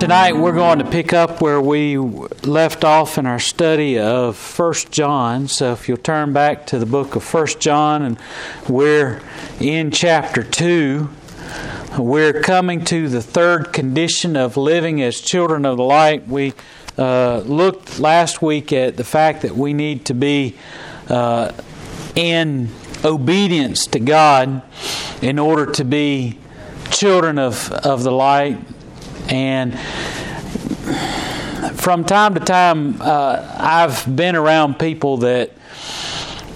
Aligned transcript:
Tonight 0.00 0.36
we're 0.36 0.52
going 0.52 0.78
to 0.78 0.88
pick 0.88 1.12
up 1.12 1.40
where 1.40 1.60
we 1.60 1.98
left 1.98 2.84
off 2.84 3.18
in 3.18 3.26
our 3.26 3.40
study 3.40 3.98
of 3.98 4.36
First 4.36 4.92
John. 4.92 5.48
So 5.48 5.72
if 5.72 5.88
you'll 5.88 5.96
turn 5.96 6.32
back 6.32 6.66
to 6.66 6.78
the 6.78 6.86
book 6.86 7.16
of 7.16 7.24
First 7.24 7.58
John 7.58 8.02
and 8.02 8.18
we're 8.68 9.20
in 9.58 9.90
chapter 9.90 10.44
2, 10.44 11.08
we're 11.98 12.40
coming 12.40 12.84
to 12.84 13.08
the 13.08 13.20
third 13.20 13.72
condition 13.72 14.36
of 14.36 14.56
living 14.56 15.02
as 15.02 15.20
children 15.20 15.66
of 15.66 15.78
the 15.78 15.82
light. 15.82 16.28
We 16.28 16.54
uh, 16.96 17.38
looked 17.38 17.98
last 17.98 18.40
week 18.40 18.72
at 18.72 18.96
the 18.96 19.04
fact 19.04 19.42
that 19.42 19.56
we 19.56 19.72
need 19.72 20.04
to 20.06 20.14
be 20.14 20.54
uh, 21.08 21.50
in 22.14 22.68
obedience 23.04 23.88
to 23.88 23.98
God 23.98 24.62
in 25.22 25.40
order 25.40 25.66
to 25.72 25.84
be 25.84 26.38
children 26.92 27.36
of, 27.36 27.72
of 27.72 28.04
the 28.04 28.12
light 28.12 28.58
and 29.28 29.78
from 31.74 32.04
time 32.04 32.34
to 32.34 32.40
time, 32.40 33.00
uh, 33.00 33.56
I've 33.58 34.14
been 34.14 34.36
around 34.36 34.78
people 34.78 35.18
that 35.18 35.52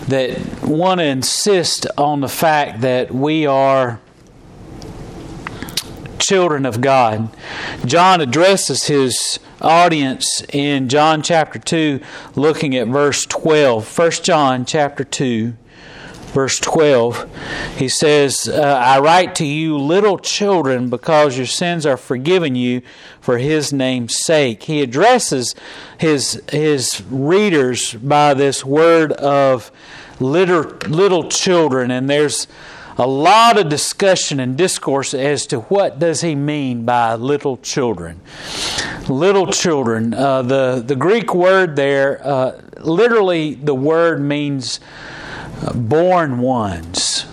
that 0.08 0.64
want 0.64 0.98
to 0.98 1.06
insist 1.06 1.86
on 1.96 2.20
the 2.20 2.28
fact 2.28 2.80
that 2.80 3.12
we 3.12 3.46
are 3.46 4.00
children 6.18 6.66
of 6.66 6.80
God. 6.80 7.34
John 7.84 8.20
addresses 8.20 8.84
his 8.84 9.38
audience 9.60 10.42
in 10.52 10.88
John 10.88 11.22
chapter 11.22 11.58
2 11.58 12.00
looking 12.34 12.76
at 12.76 12.88
verse 12.88 13.24
12. 13.26 13.98
1 13.98 14.10
John 14.22 14.64
chapter 14.64 15.04
2 15.04 15.54
verse 16.32 16.58
12, 16.58 17.76
he 17.76 17.88
says, 17.88 18.48
uh, 18.48 18.60
I 18.60 19.00
write 19.00 19.34
to 19.36 19.44
you, 19.44 19.76
little 19.76 20.18
children, 20.18 20.88
because 20.88 21.36
your 21.36 21.46
sins 21.46 21.84
are 21.84 21.98
forgiven 21.98 22.54
you 22.56 22.80
for 23.20 23.38
his 23.38 23.72
name's 23.72 24.16
sake. 24.24 24.62
He 24.62 24.82
addresses 24.82 25.54
his, 25.98 26.42
his 26.50 27.02
readers 27.10 27.92
by 27.94 28.32
this 28.34 28.64
word 28.64 29.12
of 29.12 29.70
little, 30.20 30.62
little 30.88 31.28
children, 31.28 31.90
and 31.90 32.08
there's 32.08 32.46
a 32.96 33.06
lot 33.06 33.58
of 33.58 33.68
discussion 33.68 34.40
and 34.40 34.56
discourse 34.56 35.14
as 35.14 35.46
to 35.46 35.60
what 35.60 35.98
does 35.98 36.20
he 36.20 36.34
mean 36.34 36.84
by 36.84 37.14
little 37.14 37.56
children 37.56 38.20
little 39.08 39.46
children 39.46 40.12
uh, 40.12 40.42
the, 40.42 40.84
the 40.86 40.94
greek 40.94 41.34
word 41.34 41.74
there 41.74 42.20
uh, 42.22 42.60
literally 42.80 43.54
the 43.54 43.74
word 43.74 44.20
means 44.20 44.78
born 45.74 46.38
ones. 46.38 47.26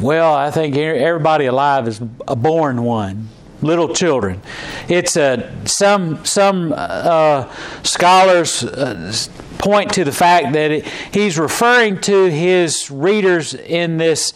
Well, 0.00 0.34
I 0.34 0.50
think 0.50 0.76
everybody 0.76 1.46
alive 1.46 1.86
is 1.86 2.00
a 2.26 2.34
born 2.34 2.82
one. 2.82 3.28
Little 3.60 3.94
children. 3.94 4.42
It's 4.88 5.16
a 5.16 5.52
some 5.64 6.24
some 6.24 6.74
uh, 6.76 7.48
scholars 7.84 8.64
uh, 8.64 9.12
point 9.58 9.92
to 9.92 10.04
the 10.04 10.10
fact 10.10 10.54
that 10.54 10.72
it, 10.72 10.86
he's 11.14 11.38
referring 11.38 12.00
to 12.00 12.28
his 12.28 12.90
readers 12.90 13.54
in 13.54 13.98
this 13.98 14.32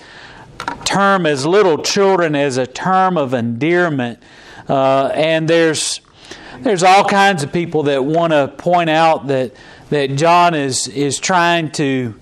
term 0.84 1.27
as 1.27 1.45
little 1.45 1.83
children 1.83 2.37
as 2.37 2.56
a 2.56 2.66
term 2.69 3.19
of 3.19 3.34
endearment, 3.34 4.21
uh, 4.69 5.10
and 5.12 5.49
there's 5.49 6.00
there's 6.60 6.84
all 6.84 7.05
kinds 7.05 7.43
of 7.43 7.53
people 7.53 7.83
that 7.84 8.05
want 8.05 8.33
to 8.33 8.47
point 8.56 8.91
out 8.91 9.27
that 9.27 9.53
that 9.91 10.15
John 10.15 10.55
is 10.55 10.87
is 10.87 11.19
trying 11.19 11.72
to 11.72 12.15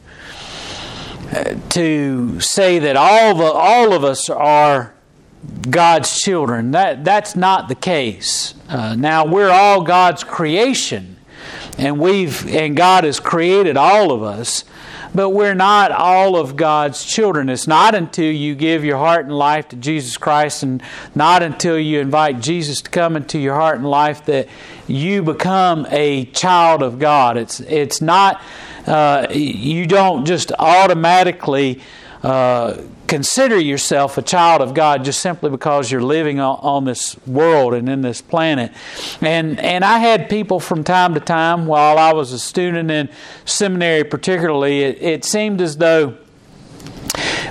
to 1.70 2.40
say 2.40 2.78
that 2.78 2.96
all 2.96 3.32
of, 3.32 3.40
all 3.40 3.92
of 3.92 4.04
us 4.04 4.30
are 4.30 4.94
God's 5.68 6.20
children. 6.20 6.70
That, 6.70 7.04
that's 7.04 7.36
not 7.36 7.68
the 7.68 7.74
case. 7.74 8.54
Uh, 8.68 8.94
now, 8.94 9.26
we're 9.26 9.50
all 9.50 9.82
God's 9.82 10.24
creation, 10.24 11.16
and, 11.76 11.98
we've, 11.98 12.46
and 12.48 12.76
God 12.76 13.04
has 13.04 13.20
created 13.20 13.76
all 13.76 14.12
of 14.12 14.22
us, 14.22 14.64
but 15.14 15.30
we're 15.30 15.54
not 15.54 15.92
all 15.92 16.36
of 16.36 16.56
God's 16.56 17.04
children. 17.04 17.48
It's 17.48 17.66
not 17.66 17.94
until 17.94 18.32
you 18.32 18.54
give 18.54 18.84
your 18.84 18.98
heart 18.98 19.26
and 19.26 19.36
life 19.36 19.68
to 19.68 19.76
Jesus 19.76 20.16
Christ, 20.16 20.62
and 20.62 20.82
not 21.14 21.42
until 21.42 21.78
you 21.78 22.00
invite 22.00 22.40
Jesus 22.40 22.80
to 22.82 22.90
come 22.90 23.16
into 23.16 23.38
your 23.38 23.54
heart 23.54 23.76
and 23.76 23.88
life 23.88 24.24
that 24.26 24.48
you 24.86 25.22
become 25.22 25.86
a 25.90 26.24
child 26.26 26.82
of 26.82 26.98
God. 26.98 27.36
It's, 27.36 27.60
it's 27.60 28.00
not 28.00 28.40
uh, 28.86 29.26
you 29.30 29.86
don't 29.86 30.24
just 30.24 30.52
automatically 30.58 31.80
uh, 32.22 32.82
consider 33.06 33.58
yourself 33.58 34.16
a 34.16 34.22
child 34.22 34.62
of 34.62 34.72
God 34.72 35.04
just 35.04 35.20
simply 35.20 35.50
because 35.50 35.90
you're 35.90 36.02
living 36.02 36.40
on, 36.40 36.58
on, 36.62 36.84
this 36.84 37.16
world 37.26 37.74
and 37.74 37.86
in 37.88 38.00
this 38.00 38.22
planet. 38.22 38.72
And 39.20 39.60
and 39.60 39.84
I 39.84 39.98
had 39.98 40.30
people 40.30 40.58
from 40.58 40.84
time 40.84 41.12
to 41.14 41.20
time 41.20 41.66
while 41.66 41.98
I 41.98 42.14
was 42.14 42.32
a 42.32 42.38
student 42.38 42.90
in 42.90 43.10
seminary, 43.44 44.04
particularly, 44.04 44.82
it, 44.82 45.02
it 45.02 45.24
seemed 45.24 45.60
as 45.60 45.76
though 45.76 46.16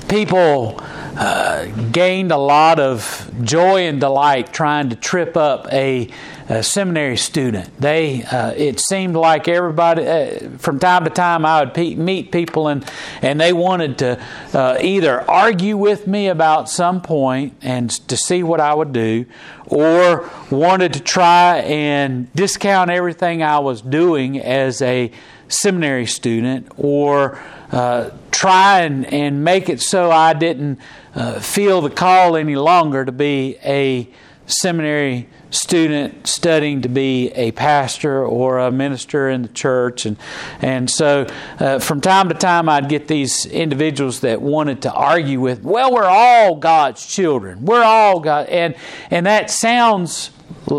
people 0.07 0.79
uh, 1.15 1.65
gained 1.91 2.31
a 2.31 2.37
lot 2.37 2.79
of 2.79 3.31
joy 3.43 3.87
and 3.87 3.99
delight 3.99 4.51
trying 4.51 4.89
to 4.89 4.95
trip 4.95 5.37
up 5.37 5.71
a, 5.71 6.09
a 6.49 6.63
seminary 6.63 7.17
student. 7.17 7.69
They, 7.79 8.23
uh, 8.23 8.51
it 8.51 8.79
seemed 8.79 9.15
like 9.15 9.47
everybody, 9.47 10.07
uh, 10.07 10.49
from 10.57 10.79
time 10.79 11.03
to 11.03 11.11
time, 11.11 11.45
I 11.45 11.63
would 11.63 11.73
pe- 11.73 11.95
meet 11.95 12.31
people 12.31 12.67
and 12.67 12.83
and 13.21 13.39
they 13.39 13.53
wanted 13.53 13.99
to 13.99 14.19
uh, 14.53 14.77
either 14.81 15.21
argue 15.29 15.77
with 15.77 16.07
me 16.07 16.27
about 16.27 16.69
some 16.69 17.01
point 17.01 17.55
and 17.61 17.89
to 18.07 18.17
see 18.17 18.41
what 18.41 18.59
I 18.59 18.73
would 18.73 18.91
do, 18.91 19.25
or 19.67 20.29
wanted 20.49 20.93
to 20.93 20.99
try 20.99 21.57
and 21.59 22.33
discount 22.33 22.89
everything 22.89 23.43
I 23.43 23.59
was 23.59 23.81
doing 23.81 24.39
as 24.39 24.81
a 24.81 25.11
seminary 25.47 26.07
student, 26.07 26.71
or 26.77 27.39
uh, 27.71 28.09
try 28.43 28.81
and, 28.81 29.05
and 29.13 29.41
make 29.41 29.69
it 29.69 29.79
so 29.79 30.11
I 30.11 30.33
didn't 30.33 30.77
uh, 31.15 31.39
feel 31.39 31.79
the 31.79 31.89
call 31.89 32.35
any 32.35 32.57
longer 32.57 33.05
to 33.05 33.11
be 33.13 33.55
a 33.63 34.09
seminary 34.47 35.29
student 35.49 36.27
studying 36.27 36.81
to 36.81 36.89
be 36.89 37.29
a 37.35 37.51
pastor 37.51 38.25
or 38.25 38.59
a 38.59 38.69
minister 38.69 39.29
in 39.29 39.43
the 39.43 39.47
church. 39.47 40.05
And 40.05 40.17
and 40.61 40.89
so 40.89 41.25
uh, 41.57 41.79
from 41.79 42.01
time 42.01 42.27
to 42.27 42.35
time 42.35 42.67
I'd 42.67 42.89
get 42.89 43.07
these 43.07 43.45
individuals 43.45 44.19
that 44.19 44.41
wanted 44.41 44.81
to 44.81 44.91
argue 44.91 45.39
with 45.39 45.63
well 45.63 45.93
we're 45.93 46.03
all 46.03 46.57
God's 46.57 47.05
children. 47.05 47.63
We're 47.63 47.85
all 47.85 48.19
God 48.19 48.49
and 48.49 48.75
and 49.09 49.25
that 49.25 49.51
sounds 49.51 50.31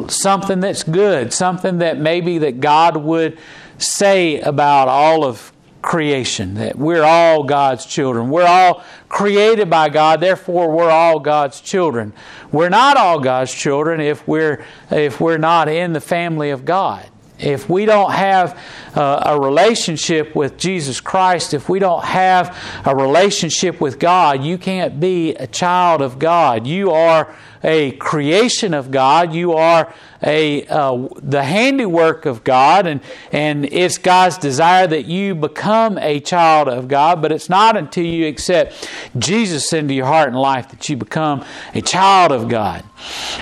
something 0.08 0.60
that's 0.60 0.82
good 0.82 1.32
something 1.32 1.78
that 1.78 1.98
maybe 1.98 2.36
that 2.38 2.60
God 2.60 2.98
would 2.98 3.38
say 3.78 4.38
about 4.40 4.88
all 4.88 5.24
of 5.24 5.53
creation, 5.84 6.54
that 6.54 6.76
we're 6.78 7.04
all 7.04 7.44
God's 7.44 7.84
children. 7.84 8.30
We're 8.30 8.46
all 8.46 8.82
created 9.10 9.68
by 9.68 9.90
God, 9.90 10.20
therefore 10.20 10.70
we're 10.70 10.90
all 10.90 11.20
God's 11.20 11.60
children. 11.60 12.14
We're 12.50 12.70
not 12.70 12.96
all 12.96 13.20
God's 13.20 13.52
children 13.52 14.00
if 14.00 14.26
we're 14.26 14.64
if 14.90 15.20
we're 15.20 15.38
not 15.38 15.68
in 15.68 15.92
the 15.92 16.00
family 16.00 16.50
of 16.50 16.64
God. 16.64 17.06
If 17.38 17.68
we 17.68 17.84
don't 17.84 18.12
have 18.12 18.58
uh, 18.94 19.24
a 19.26 19.40
relationship 19.40 20.34
with 20.34 20.56
Jesus 20.56 21.00
Christ, 21.00 21.52
if 21.52 21.68
we 21.68 21.80
don't 21.80 22.04
have 22.04 22.56
a 22.86 22.96
relationship 22.96 23.80
with 23.80 23.98
God, 23.98 24.42
you 24.42 24.56
can't 24.56 24.98
be 25.00 25.34
a 25.34 25.46
child 25.46 26.00
of 26.00 26.18
God. 26.18 26.66
You 26.66 26.92
are 26.92 27.34
a 27.64 27.92
creation 27.92 28.74
of 28.74 28.90
God. 28.90 29.34
You 29.34 29.54
are 29.54 29.92
a 30.22 30.66
uh, 30.66 31.08
the 31.16 31.42
handiwork 31.42 32.26
of 32.26 32.44
God, 32.44 32.86
and 32.86 33.00
and 33.32 33.64
it's 33.64 33.98
God's 33.98 34.38
desire 34.38 34.86
that 34.86 35.06
you 35.06 35.34
become 35.34 35.98
a 35.98 36.20
child 36.20 36.68
of 36.68 36.86
God. 36.86 37.20
But 37.20 37.32
it's 37.32 37.48
not 37.48 37.76
until 37.76 38.04
you 38.04 38.26
accept 38.26 38.88
Jesus 39.18 39.72
into 39.72 39.94
your 39.94 40.06
heart 40.06 40.28
and 40.28 40.38
life 40.38 40.68
that 40.68 40.88
you 40.88 40.96
become 40.96 41.44
a 41.74 41.80
child 41.80 42.30
of 42.30 42.48
God. 42.48 42.84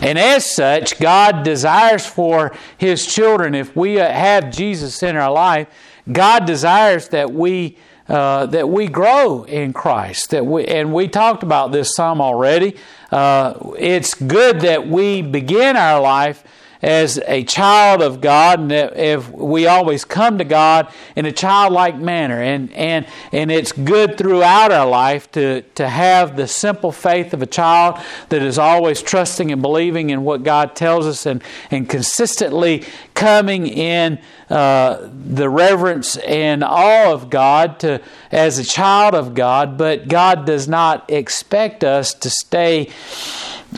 And 0.00 0.19
as 0.19 0.50
such, 0.50 0.98
God 0.98 1.42
desires 1.42 2.06
for 2.06 2.52
His 2.78 3.04
children, 3.04 3.54
if 3.54 3.76
we 3.76 3.94
have 3.94 4.50
Jesus 4.50 5.02
in 5.02 5.16
our 5.16 5.32
life, 5.32 5.69
God 6.10 6.46
desires 6.46 7.08
that 7.08 7.32
we 7.32 7.76
uh, 8.08 8.46
that 8.46 8.69
we 8.69 8.88
grow 8.88 9.44
in 9.44 9.72
Christ. 9.72 10.31
That 10.31 10.46
we 10.46 10.64
and 10.66 10.93
we 10.93 11.08
talked 11.08 11.43
about 11.43 11.72
this 11.72 11.94
some 11.94 12.20
already. 12.20 12.76
Uh, 13.10 13.54
it's 13.78 14.14
good 14.14 14.60
that 14.62 14.88
we 14.88 15.22
begin 15.22 15.76
our 15.76 16.00
life 16.00 16.44
as 16.82 17.20
a 17.26 17.44
child 17.44 18.02
of 18.02 18.20
God, 18.20 18.58
and 18.58 18.72
if 18.72 19.31
we 19.31 19.66
always 19.66 20.04
come 20.04 20.38
to 20.38 20.44
God 20.44 20.93
in 21.14 21.26
a 21.26 21.32
childlike 21.32 21.96
manner, 21.96 22.43
and 22.43 22.72
and 22.72 23.06
and 23.31 23.52
it's 23.52 23.70
good 23.70 24.19
throughout 24.19 24.72
our 24.72 24.88
life 24.88 25.31
to 25.32 25.62
to 25.76 25.88
have 25.88 26.37
the 26.37 26.48
simple 26.48 26.90
faith 26.90 27.32
of 27.32 27.40
a 27.40 27.46
child 27.46 27.98
that 28.31 28.43
is 28.43 28.58
always 28.58 29.00
trusting 29.00 29.52
and 29.52 29.62
believing 29.62 30.10
in 30.10 30.25
what 30.25 30.43
God 30.43 30.75
tells 30.75 31.06
us, 31.06 31.25
and 31.25 31.43
and 31.70 31.88
consistently 31.88 32.84
coming 33.14 33.69
in 33.69 34.19
uh, 34.52 35.08
the 35.10 35.49
reverence 35.49 36.16
and 36.16 36.62
awe 36.62 37.10
of 37.10 37.31
God 37.31 37.81
to 37.81 38.02
as 38.31 38.58
a 38.58 38.64
child 38.64 39.14
of 39.14 39.32
God. 39.34 39.78
But 39.78 40.08
God 40.08 40.44
does 40.44 40.69
not 40.69 41.10
expect 41.10 41.82
us 41.84 42.12
to 42.14 42.28
stay 42.28 42.90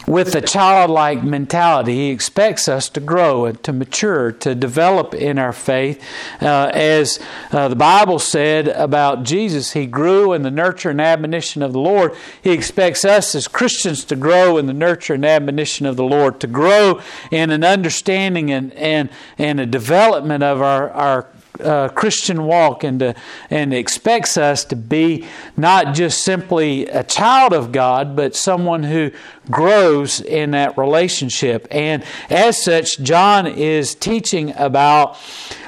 with 0.06 0.34
a 0.34 0.40
childlike 0.40 1.22
mentality. 1.22 1.94
He 1.94 2.10
expects 2.10 2.68
us 2.68 2.88
to 2.90 3.00
grow 3.00 3.46
and 3.46 3.62
to 3.62 3.72
mature, 3.72 4.32
to 4.32 4.54
develop 4.54 5.14
in 5.14 5.38
our 5.38 5.52
faith. 5.52 6.02
Uh, 6.40 6.70
as 6.74 7.18
uh, 7.52 7.68
the 7.68 7.76
Bible 7.76 8.18
said 8.18 8.68
about 8.68 9.22
Jesus, 9.22 9.72
he 9.72 9.86
grew 9.86 10.32
in 10.32 10.42
the 10.42 10.50
nurture 10.50 10.90
and 10.90 11.00
admonition 11.00 11.62
of 11.62 11.72
the 11.72 11.78
Lord. 11.78 12.14
He 12.42 12.50
expects 12.50 13.04
us 13.04 13.34
as 13.34 13.46
Christians 13.46 14.04
to 14.06 14.16
grow 14.16 14.58
in 14.58 14.66
the 14.66 14.72
nurture 14.72 15.14
and 15.14 15.24
admonition 15.24 15.86
of 15.86 15.96
the 15.96 16.04
Lord, 16.04 16.40
to 16.40 16.46
grow 16.46 17.00
in 17.30 17.50
an 17.50 17.64
understanding 17.64 18.50
and, 18.50 18.72
and, 18.74 19.10
and 19.38 19.60
a 19.60 19.66
development 19.66 20.42
of 20.42 20.60
our, 20.64 20.90
our 20.90 21.28
uh, 21.60 21.88
Christian 21.88 22.44
walk 22.44 22.82
and 22.84 22.98
to, 23.00 23.14
and 23.50 23.72
expects 23.72 24.36
us 24.36 24.64
to 24.66 24.76
be 24.76 25.26
not 25.56 25.94
just 25.94 26.24
simply 26.24 26.86
a 26.86 27.04
child 27.04 27.52
of 27.52 27.70
God, 27.70 28.16
but 28.16 28.34
someone 28.34 28.82
who 28.82 29.12
grows 29.50 30.20
in 30.20 30.52
that 30.52 30.76
relationship. 30.76 31.68
And 31.70 32.02
as 32.28 32.62
such, 32.62 32.98
John 33.00 33.46
is 33.46 33.94
teaching 33.94 34.52
about 34.56 35.16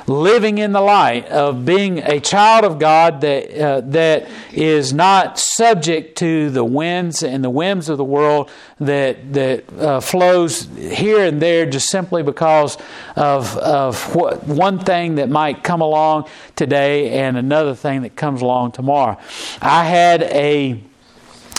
living 0.07 0.59
in 0.59 0.73
the 0.73 0.81
light 0.81 1.27
of 1.29 1.65
being 1.65 1.99
a 1.99 2.21
child 2.21 2.65
of 2.65 2.79
God 2.79 3.21
that 3.23 3.61
uh, 3.61 3.81
that 3.83 4.29
is 4.53 4.93
not 4.93 5.39
subject 5.39 6.17
to 6.19 6.51
the 6.51 6.65
winds 6.65 7.23
and 7.23 7.43
the 7.43 7.51
whims 7.51 7.89
of 7.89 7.99
the 7.99 8.05
world 8.05 8.51
that 8.79 9.33
that 9.33 9.73
uh, 9.79 10.01
flows 10.01 10.69
here 10.77 11.25
and 11.25 11.43
there 11.43 11.67
just 11.67 11.89
simply 11.89 12.23
because 12.23 12.77
of 13.17 13.57
of 13.59 14.15
what, 14.15 14.47
one 14.47 14.79
thing 14.79 15.17
that 15.17 15.29
might 15.29 15.65
come 15.65 15.81
along 15.81 16.29
today 16.55 17.19
and 17.19 17.37
another 17.37 17.75
thing 17.75 18.03
that 18.03 18.15
comes 18.15 18.43
along 18.43 18.73
tomorrow. 18.73 19.19
I 19.61 19.85
had 19.85 20.23
a 20.23 20.81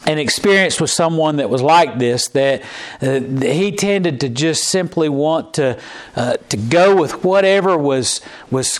an 0.07 0.17
experience 0.17 0.79
with 0.79 0.89
someone 0.89 1.35
that 1.35 1.49
was 1.49 1.61
like 1.61 1.99
this 1.99 2.29
that 2.29 2.63
uh, 3.01 3.19
he 3.19 3.71
tended 3.73 4.21
to 4.21 4.29
just 4.29 4.63
simply 4.63 5.09
want 5.09 5.53
to 5.55 5.77
uh, 6.15 6.37
to 6.49 6.57
go 6.57 6.95
with 6.95 7.23
whatever 7.23 7.77
was 7.77 8.21
was 8.49 8.79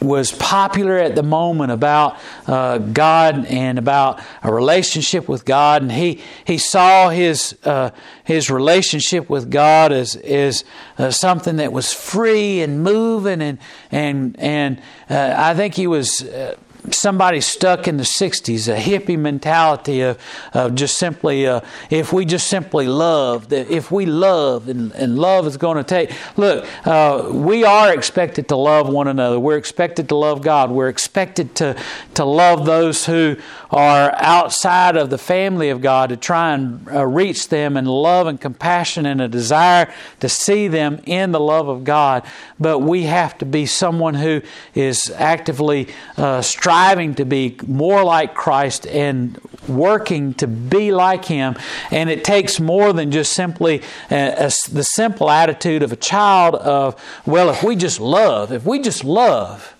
was 0.00 0.32
popular 0.32 0.98
at 0.98 1.14
the 1.14 1.22
moment 1.22 1.70
about 1.70 2.18
uh, 2.46 2.78
God 2.78 3.46
and 3.46 3.78
about 3.78 4.20
a 4.42 4.52
relationship 4.52 5.28
with 5.28 5.44
God, 5.44 5.82
and 5.82 5.92
he 5.92 6.20
he 6.44 6.58
saw 6.58 7.10
his 7.10 7.56
uh, 7.64 7.90
his 8.24 8.50
relationship 8.50 9.30
with 9.30 9.50
God 9.50 9.92
as 9.92 10.16
as 10.16 10.64
uh, 10.98 11.10
something 11.10 11.56
that 11.56 11.72
was 11.72 11.92
free 11.92 12.62
and 12.62 12.82
moving, 12.82 13.40
and 13.40 13.58
and 13.90 14.38
and 14.38 14.82
uh, 15.08 15.34
I 15.36 15.54
think 15.54 15.74
he 15.74 15.86
was 15.86 16.22
uh, 16.22 16.56
somebody 16.90 17.40
stuck 17.40 17.86
in 17.86 17.96
the 17.96 18.02
60s, 18.02 18.66
a 18.68 18.76
hippie 18.76 19.18
mentality 19.18 20.00
of, 20.00 20.18
of 20.52 20.74
just 20.74 20.98
simply, 20.98 21.46
uh, 21.46 21.60
if 21.90 22.12
we 22.12 22.24
just 22.24 22.48
simply 22.48 22.86
love, 22.86 23.52
if 23.52 23.92
we 23.92 24.04
love 24.04 24.68
and, 24.68 24.92
and 24.92 25.18
love 25.18 25.46
is 25.46 25.56
going 25.56 25.76
to 25.76 25.84
take. 25.84 26.10
Look, 26.36 26.66
uh, 26.84 27.28
we 27.30 27.64
are 27.64 27.94
expected 27.94 28.48
to 28.48 28.56
love 28.56 28.88
one 28.88 29.06
another. 29.06 29.38
We're 29.38 29.58
expected 29.58 30.08
to 30.08 30.16
love 30.16 30.42
God. 30.42 30.70
We're 30.70 30.88
expected 30.88 31.54
to, 31.56 31.80
to 32.14 32.24
love 32.24 32.66
those 32.66 33.06
who 33.06 33.36
are 33.70 34.12
outside 34.16 34.96
of 34.96 35.08
the 35.08 35.18
family 35.18 35.70
of 35.70 35.80
God, 35.80 36.08
to 36.08 36.16
try 36.16 36.52
and 36.52 36.86
uh, 36.88 37.06
reach 37.06 37.48
them 37.48 37.76
in 37.76 37.84
love 37.84 38.26
and 38.26 38.40
compassion 38.40 39.06
and 39.06 39.20
a 39.20 39.28
desire 39.28 39.92
to 40.20 40.28
see 40.28 40.68
them 40.68 41.00
in 41.06 41.32
the 41.32 41.40
love 41.40 41.68
of 41.68 41.84
God. 41.84 42.24
But 42.58 42.80
we 42.80 43.04
have 43.04 43.38
to 43.38 43.46
be 43.46 43.66
someone 43.66 44.14
who 44.14 44.42
is 44.74 45.10
actively 45.16 45.88
uh, 46.16 46.42
striving 46.42 46.71
striving 46.72 47.14
to 47.14 47.26
be 47.26 47.54
more 47.66 48.02
like 48.02 48.32
Christ 48.32 48.86
and 48.86 49.38
working 49.68 50.32
to 50.34 50.46
be 50.46 50.90
like 50.90 51.26
Him. 51.26 51.54
And 51.90 52.08
it 52.08 52.24
takes 52.24 52.58
more 52.58 52.94
than 52.94 53.10
just 53.10 53.34
simply 53.34 53.82
uh, 54.10 54.14
a, 54.14 54.46
a, 54.46 54.50
the 54.72 54.82
simple 54.82 55.28
attitude 55.28 55.82
of 55.82 55.92
a 55.92 55.96
child 55.96 56.54
of, 56.54 56.96
well, 57.26 57.50
if 57.50 57.62
we 57.62 57.76
just 57.76 58.00
love, 58.00 58.52
if 58.52 58.64
we 58.64 58.78
just 58.78 59.04
love, 59.04 59.74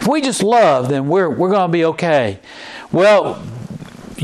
if 0.00 0.08
we 0.08 0.20
just 0.20 0.42
love, 0.42 0.88
then 0.88 1.06
we're, 1.06 1.30
we're 1.30 1.50
going 1.50 1.68
to 1.68 1.72
be 1.72 1.84
okay. 1.84 2.40
Well, 2.90 3.40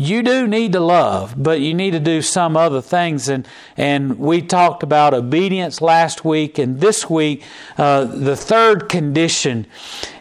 you 0.00 0.22
do 0.22 0.46
need 0.46 0.72
to 0.72 0.80
love, 0.80 1.34
but 1.36 1.60
you 1.60 1.74
need 1.74 1.90
to 1.90 2.00
do 2.00 2.22
some 2.22 2.56
other 2.56 2.80
things. 2.80 3.28
And, 3.28 3.46
and 3.76 4.18
we 4.18 4.40
talked 4.40 4.82
about 4.82 5.12
obedience 5.12 5.82
last 5.82 6.24
week, 6.24 6.58
and 6.58 6.80
this 6.80 7.10
week, 7.10 7.42
uh, 7.76 8.04
the 8.04 8.36
third 8.36 8.88
condition 8.88 9.66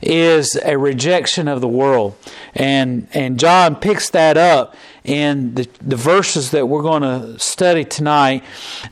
is 0.01 0.55
a 0.65 0.77
rejection 0.77 1.47
of 1.47 1.61
the 1.61 1.67
world. 1.67 2.15
And, 2.53 3.07
and 3.13 3.39
John 3.39 3.75
picks 3.75 4.09
that 4.09 4.37
up 4.37 4.75
in 5.09 5.55
the, 5.55 5.67
the 5.81 5.95
verses 5.95 6.51
that 6.51 6.67
we're 6.67 6.83
going 6.83 7.01
to 7.01 7.39
study 7.39 7.83
tonight, 7.83 8.43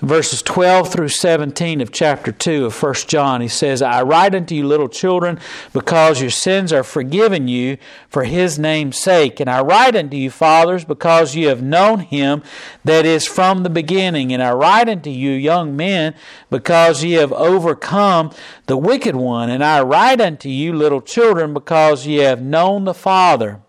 verses 0.02 0.42
12 0.42 0.92
through 0.92 1.10
17 1.10 1.80
of 1.80 1.92
chapter 1.92 2.32
2 2.32 2.66
of 2.66 2.84
1 2.84 2.94
John. 3.08 3.40
He 3.40 3.48
says, 3.48 3.84
I 3.84 4.02
write 4.02 4.34
unto 4.34 4.56
you, 4.56 4.66
little 4.66 4.90
children, 4.90 5.40
because 5.74 6.20
your 6.20 6.32
sins 6.32 6.74
are 6.74 6.82
forgiven 6.82 7.48
you 7.48 7.78
for 8.10 8.24
his 8.24 8.58
name's 8.58 8.98
sake. 8.98 9.40
And 9.40 9.48
I 9.48 9.62
write 9.62 9.96
unto 9.96 10.18
you, 10.18 10.32
fathers, 10.32 10.86
because 10.86 11.36
you 11.36 11.50
have 11.50 11.62
known 11.62 12.00
him 12.00 12.42
that 12.84 13.06
is 13.06 13.28
from 13.28 13.62
the 13.62 13.70
beginning. 13.70 14.34
And 14.34 14.42
I 14.42 14.54
write 14.54 14.90
unto 14.90 15.12
you, 15.12 15.30
young 15.30 15.76
men, 15.76 16.16
because 16.50 17.04
ye 17.04 17.12
have 17.12 17.32
overcome 17.32 18.32
the 18.66 18.78
wicked 18.78 19.16
one. 19.16 19.52
And 19.52 19.64
I 19.64 19.84
write 19.84 20.20
unto 20.20 20.50
you, 20.50 20.74
little 20.74 21.02
children, 21.02 21.54
because 21.54 22.08
ye 22.08 22.18
have 22.18 22.42
known 22.42 22.86
the 22.86 22.96
Father. 22.96 23.62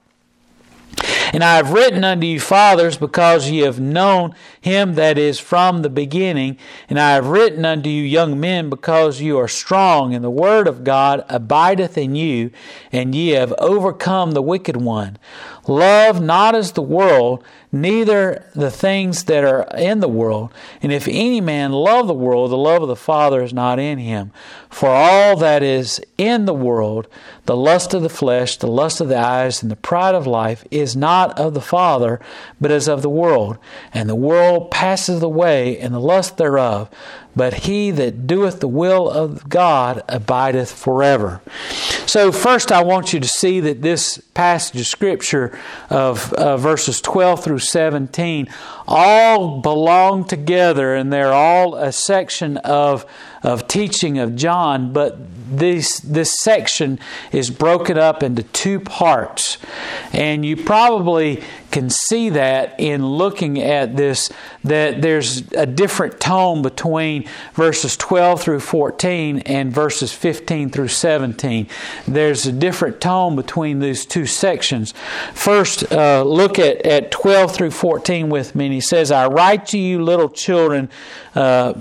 And 1.32 1.44
I 1.44 1.56
have 1.56 1.72
written 1.72 2.04
unto 2.04 2.26
you, 2.26 2.40
fathers, 2.40 2.96
because 2.96 3.50
ye 3.50 3.60
have 3.60 3.78
known 3.80 4.34
him 4.60 4.94
that 4.94 5.18
is 5.18 5.38
from 5.38 5.82
the 5.82 5.90
beginning. 5.90 6.56
And 6.88 6.98
I 6.98 7.12
have 7.12 7.26
written 7.26 7.64
unto 7.64 7.90
you, 7.90 8.02
young 8.02 8.40
men, 8.40 8.70
because 8.70 9.20
you 9.20 9.38
are 9.38 9.48
strong, 9.48 10.14
and 10.14 10.24
the 10.24 10.30
word 10.30 10.66
of 10.66 10.84
God 10.84 11.24
abideth 11.28 11.98
in 11.98 12.14
you, 12.14 12.50
and 12.92 13.14
ye 13.14 13.30
have 13.30 13.52
overcome 13.58 14.32
the 14.32 14.42
wicked 14.42 14.76
one. 14.76 15.18
Love 15.66 16.22
not 16.22 16.54
as 16.54 16.72
the 16.72 16.82
world, 16.82 17.44
neither 17.70 18.44
the 18.54 18.70
things 18.70 19.24
that 19.24 19.44
are 19.44 19.66
in 19.76 20.00
the 20.00 20.08
world. 20.08 20.52
And 20.82 20.92
if 20.92 21.06
any 21.08 21.40
man 21.40 21.72
love 21.72 22.06
the 22.06 22.14
world, 22.14 22.50
the 22.50 22.56
love 22.56 22.82
of 22.82 22.88
the 22.88 22.96
Father 22.96 23.42
is 23.42 23.52
not 23.52 23.78
in 23.78 23.98
him. 23.98 24.32
For 24.70 24.88
all 24.88 25.36
that 25.36 25.62
is 25.62 26.00
in 26.16 26.44
the 26.44 26.54
world, 26.54 27.08
the 27.46 27.56
lust 27.56 27.94
of 27.94 28.02
the 28.02 28.08
flesh, 28.08 28.56
the 28.56 28.66
lust 28.66 29.00
of 29.00 29.08
the 29.08 29.18
eyes, 29.18 29.62
and 29.62 29.70
the 29.70 29.76
pride 29.76 30.14
of 30.14 30.26
life, 30.26 30.64
is 30.70 30.96
not 30.96 31.38
of 31.38 31.54
the 31.54 31.60
Father, 31.60 32.20
but 32.60 32.70
is 32.70 32.88
of 32.88 33.02
the 33.02 33.10
world. 33.10 33.58
And 33.92 34.08
the 34.08 34.14
world 34.14 34.70
passeth 34.70 35.22
away, 35.22 35.78
and 35.78 35.94
the 35.94 36.00
lust 36.00 36.36
thereof 36.36 36.90
but 37.38 37.54
he 37.54 37.92
that 37.92 38.26
doeth 38.26 38.58
the 38.58 38.68
will 38.68 39.08
of 39.08 39.48
God 39.48 40.02
abideth 40.08 40.72
forever. 40.72 41.40
So, 42.04 42.32
first, 42.32 42.72
I 42.72 42.82
want 42.82 43.12
you 43.12 43.20
to 43.20 43.28
see 43.28 43.60
that 43.60 43.80
this 43.80 44.18
passage 44.34 44.80
of 44.80 44.86
Scripture 44.88 45.56
of 45.88 46.32
uh, 46.32 46.56
verses 46.56 47.00
12 47.00 47.44
through 47.44 47.57
17 47.58 48.48
all 48.86 49.60
belong 49.60 50.24
together 50.24 50.94
and 50.94 51.12
they're 51.12 51.32
all 51.32 51.74
a 51.76 51.92
section 51.92 52.56
of, 52.58 53.04
of 53.42 53.68
teaching 53.68 54.18
of 54.18 54.36
John, 54.36 54.92
but 54.92 55.18
this, 55.50 56.00
this 56.00 56.40
section 56.40 56.98
is 57.32 57.50
broken 57.50 57.96
up 57.98 58.22
into 58.22 58.42
two 58.42 58.80
parts. 58.80 59.58
And 60.12 60.44
you 60.44 60.56
probably 60.56 61.42
can 61.70 61.90
see 61.90 62.30
that 62.30 62.74
in 62.78 63.04
looking 63.04 63.60
at 63.60 63.96
this, 63.96 64.30
that 64.64 65.02
there's 65.02 65.50
a 65.52 65.66
different 65.66 66.18
tone 66.18 66.62
between 66.62 67.28
verses 67.54 67.96
12 67.96 68.40
through 68.40 68.60
14 68.60 69.40
and 69.40 69.72
verses 69.72 70.12
15 70.12 70.70
through 70.70 70.88
17. 70.88 71.68
There's 72.06 72.46
a 72.46 72.52
different 72.52 73.00
tone 73.00 73.36
between 73.36 73.80
these 73.80 74.06
two 74.06 74.26
sections. 74.26 74.94
First, 75.34 75.90
uh, 75.92 76.22
look 76.22 76.58
at, 76.58 76.84
at 76.86 77.10
12 77.10 77.54
through 77.54 77.70
14 77.70 78.30
with 78.30 78.54
me. 78.54 78.66
And 78.66 78.74
he 78.74 78.80
says, 78.80 79.10
I 79.10 79.26
write 79.26 79.66
to 79.66 79.78
you, 79.78 80.02
little 80.02 80.28
children. 80.28 80.88
Uh, 81.34 81.74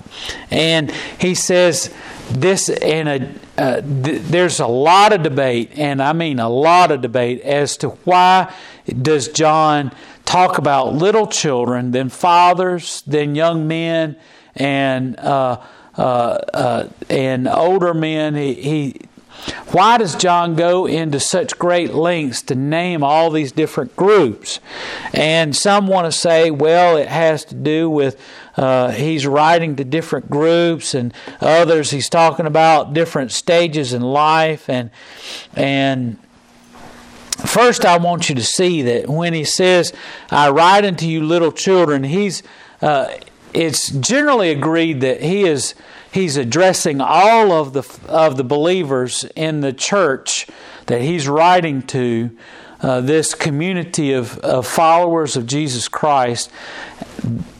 and 0.51 0.91
he 1.19 1.33
says, 1.33 1.46
this 1.47 2.69
in 2.69 3.07
a 3.07 3.31
uh, 3.57 3.81
th- 3.81 4.21
there's 4.21 4.59
a 4.59 4.67
lot 4.67 5.13
of 5.13 5.23
debate, 5.23 5.71
and 5.75 6.01
I 6.01 6.13
mean 6.13 6.39
a 6.39 6.49
lot 6.49 6.91
of 6.91 7.01
debate 7.01 7.41
as 7.41 7.77
to 7.77 7.89
why 7.89 8.53
does 9.01 9.29
John 9.29 9.91
talk 10.25 10.57
about 10.57 10.93
little 10.93 11.25
children, 11.25 11.91
then 11.91 12.09
fathers, 12.09 13.01
then 13.07 13.33
young 13.33 13.67
men, 13.67 14.17
and 14.55 15.17
uh, 15.19 15.61
uh, 15.97 16.01
uh, 16.01 16.89
and 17.09 17.47
older 17.47 17.93
men. 17.93 18.35
He, 18.35 18.53
he 18.53 19.01
why 19.71 19.97
does 19.97 20.15
John 20.15 20.55
go 20.55 20.85
into 20.85 21.19
such 21.19 21.57
great 21.57 21.93
lengths 21.93 22.41
to 22.43 22.55
name 22.55 23.03
all 23.03 23.29
these 23.29 23.51
different 23.51 23.95
groups? 23.95 24.59
And 25.13 25.55
some 25.55 25.87
want 25.87 26.05
to 26.05 26.11
say, 26.11 26.51
well, 26.51 26.97
it 26.97 27.07
has 27.07 27.45
to 27.45 27.55
do 27.55 27.89
with 27.89 28.19
uh, 28.57 28.91
he's 28.91 29.27
writing 29.27 29.75
to 29.75 29.83
different 29.83 30.29
groups, 30.29 30.93
and 30.95 31.13
others 31.39 31.91
he's 31.91 32.09
talking 32.09 32.47
about 32.47 32.93
different 32.93 33.31
stages 33.31 33.93
in 33.93 34.01
life, 34.01 34.67
and 34.67 34.89
and 35.55 36.17
first 37.45 37.85
I 37.85 37.97
want 37.97 38.29
you 38.29 38.35
to 38.35 38.43
see 38.43 38.81
that 38.81 39.07
when 39.07 39.33
he 39.33 39.43
says, 39.43 39.93
"I 40.31 40.49
write 40.49 40.85
unto 40.85 41.05
you, 41.05 41.23
little 41.23 41.51
children," 41.51 42.03
he's 42.03 42.41
uh, 42.81 43.09
it's 43.53 43.89
generally 43.91 44.49
agreed 44.49 45.01
that 45.01 45.21
he 45.21 45.43
is 45.43 45.75
he's 46.11 46.37
addressing 46.37 47.01
all 47.01 47.51
of 47.51 47.73
the 47.73 47.99
of 48.07 48.37
the 48.37 48.43
believers 48.43 49.25
in 49.35 49.61
the 49.61 49.73
church 49.73 50.47
that 50.87 51.01
he's 51.01 51.27
writing 51.27 51.81
to 51.83 52.31
uh, 52.81 53.01
this 53.01 53.33
community 53.33 54.13
of, 54.13 54.37
of 54.39 54.67
followers 54.67 55.35
of 55.35 55.45
Jesus 55.45 55.87
Christ. 55.87 56.51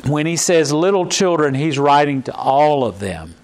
When 0.06 0.26
he 0.26 0.38
says 0.38 0.72
little 0.72 1.08
children, 1.08 1.56
he's 1.56 1.80
writing 1.80 2.24
to 2.24 2.36
all 2.36 2.86
of 2.86 3.00
them. 3.00 3.36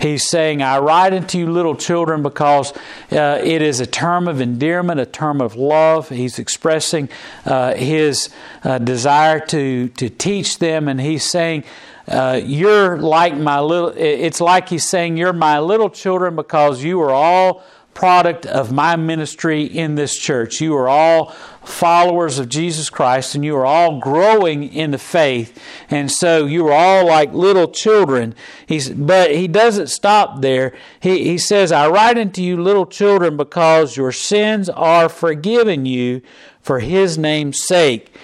He's 0.00 0.28
saying, 0.28 0.62
I 0.62 0.78
write 0.78 1.12
unto 1.12 1.38
you, 1.38 1.50
little 1.50 1.76
children, 1.76 2.22
because 2.22 2.72
uh, 3.12 3.40
it 3.42 3.62
is 3.62 3.78
a 3.78 3.86
term 3.86 4.26
of 4.26 4.40
endearment, 4.40 4.98
a 4.98 5.06
term 5.06 5.40
of 5.40 5.54
love. 5.54 6.08
He's 6.08 6.38
expressing 6.38 7.08
uh, 7.46 7.74
his 7.74 8.30
uh, 8.64 8.78
desire 8.78 9.38
to, 9.46 9.88
to 9.88 10.10
teach 10.10 10.58
them, 10.58 10.88
and 10.88 11.00
he's 11.00 11.24
saying, 11.24 11.64
uh, 12.10 12.40
you're 12.44 12.98
like 12.98 13.36
my 13.36 13.60
little, 13.60 13.92
it's 13.96 14.40
like 14.40 14.68
he's 14.68 14.88
saying, 14.88 15.16
You're 15.16 15.32
my 15.32 15.60
little 15.60 15.88
children 15.88 16.34
because 16.34 16.82
you 16.82 17.00
are 17.02 17.12
all 17.12 17.62
product 18.00 18.46
of 18.46 18.72
my 18.72 18.96
ministry 18.96 19.62
in 19.62 19.94
this 19.94 20.16
church. 20.16 20.58
You 20.58 20.74
are 20.74 20.88
all 20.88 21.34
followers 21.62 22.38
of 22.38 22.48
Jesus 22.48 22.88
Christ 22.88 23.34
and 23.34 23.44
you 23.44 23.54
are 23.58 23.66
all 23.66 24.00
growing 24.00 24.64
in 24.64 24.92
the 24.92 24.98
faith. 24.98 25.62
And 25.90 26.10
so 26.10 26.46
you 26.46 26.66
are 26.68 26.72
all 26.72 27.06
like 27.06 27.34
little 27.34 27.70
children. 27.70 28.34
He's, 28.64 28.88
but 28.88 29.32
he 29.32 29.46
doesn't 29.48 29.88
stop 29.88 30.40
there. 30.40 30.72
He, 30.98 31.24
he 31.24 31.36
says, 31.36 31.72
I 31.72 31.90
write 31.90 32.16
unto 32.16 32.40
you 32.40 32.56
little 32.62 32.86
children 32.86 33.36
because 33.36 33.98
your 33.98 34.12
sins 34.12 34.70
are 34.70 35.10
forgiven 35.10 35.84
you 35.84 36.22
for 36.62 36.80
his 36.80 37.18
name's 37.18 37.62
sake. 37.66 38.16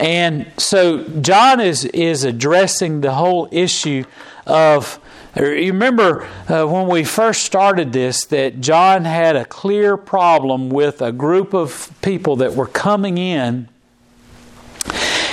And 0.00 0.50
so 0.58 1.04
John 1.20 1.60
is, 1.60 1.84
is 1.84 2.24
addressing 2.24 3.02
the 3.02 3.12
whole 3.12 3.48
issue 3.52 4.02
of. 4.48 4.98
You 5.34 5.46
remember 5.46 6.28
uh, 6.46 6.66
when 6.66 6.88
we 6.88 7.04
first 7.04 7.42
started 7.42 7.92
this 7.92 8.26
that 8.26 8.60
John 8.60 9.06
had 9.06 9.34
a 9.34 9.46
clear 9.46 9.96
problem 9.96 10.68
with 10.68 11.00
a 11.00 11.10
group 11.10 11.54
of 11.54 11.90
people 12.02 12.36
that 12.36 12.52
were 12.52 12.66
coming 12.66 13.16
in 13.16 13.68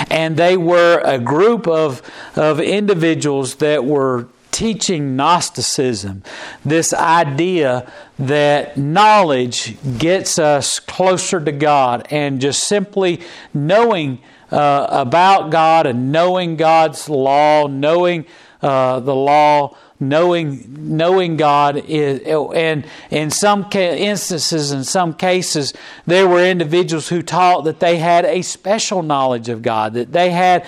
and 0.09 0.37
they 0.37 0.55
were 0.55 1.01
a 1.03 1.19
group 1.19 1.67
of, 1.67 2.01
of 2.37 2.61
individuals 2.61 3.55
that 3.55 3.83
were 3.83 4.27
teaching 4.51 5.15
Gnosticism, 5.15 6.23
this 6.65 6.93
idea 6.93 7.91
that 8.17 8.77
knowledge 8.77 9.77
gets 9.97 10.39
us 10.39 10.79
closer 10.79 11.39
to 11.39 11.51
God, 11.51 12.07
and 12.09 12.41
just 12.41 12.63
simply 12.63 13.21
knowing 13.53 14.21
uh, 14.51 14.87
about 14.89 15.49
God 15.51 15.85
and 15.85 16.11
knowing 16.11 16.55
God's 16.55 17.07
law, 17.07 17.67
knowing 17.67 18.25
uh, 18.61 18.99
the 18.99 19.15
law, 19.15 19.77
knowing 19.99 20.97
knowing 20.97 21.37
God 21.37 21.77
is, 21.87 22.21
and 22.25 22.85
in 23.09 23.31
some 23.31 23.67
instances, 23.71 24.71
in 24.71 24.83
some 24.83 25.13
cases, 25.13 25.73
there 26.05 26.27
were 26.27 26.43
individuals 26.45 27.09
who 27.09 27.21
taught 27.21 27.65
that 27.65 27.79
they 27.79 27.97
had 27.97 28.25
a 28.25 28.41
special 28.41 29.03
knowledge 29.03 29.49
of 29.49 29.61
God, 29.61 29.93
that 29.93 30.11
they 30.11 30.31
had 30.31 30.65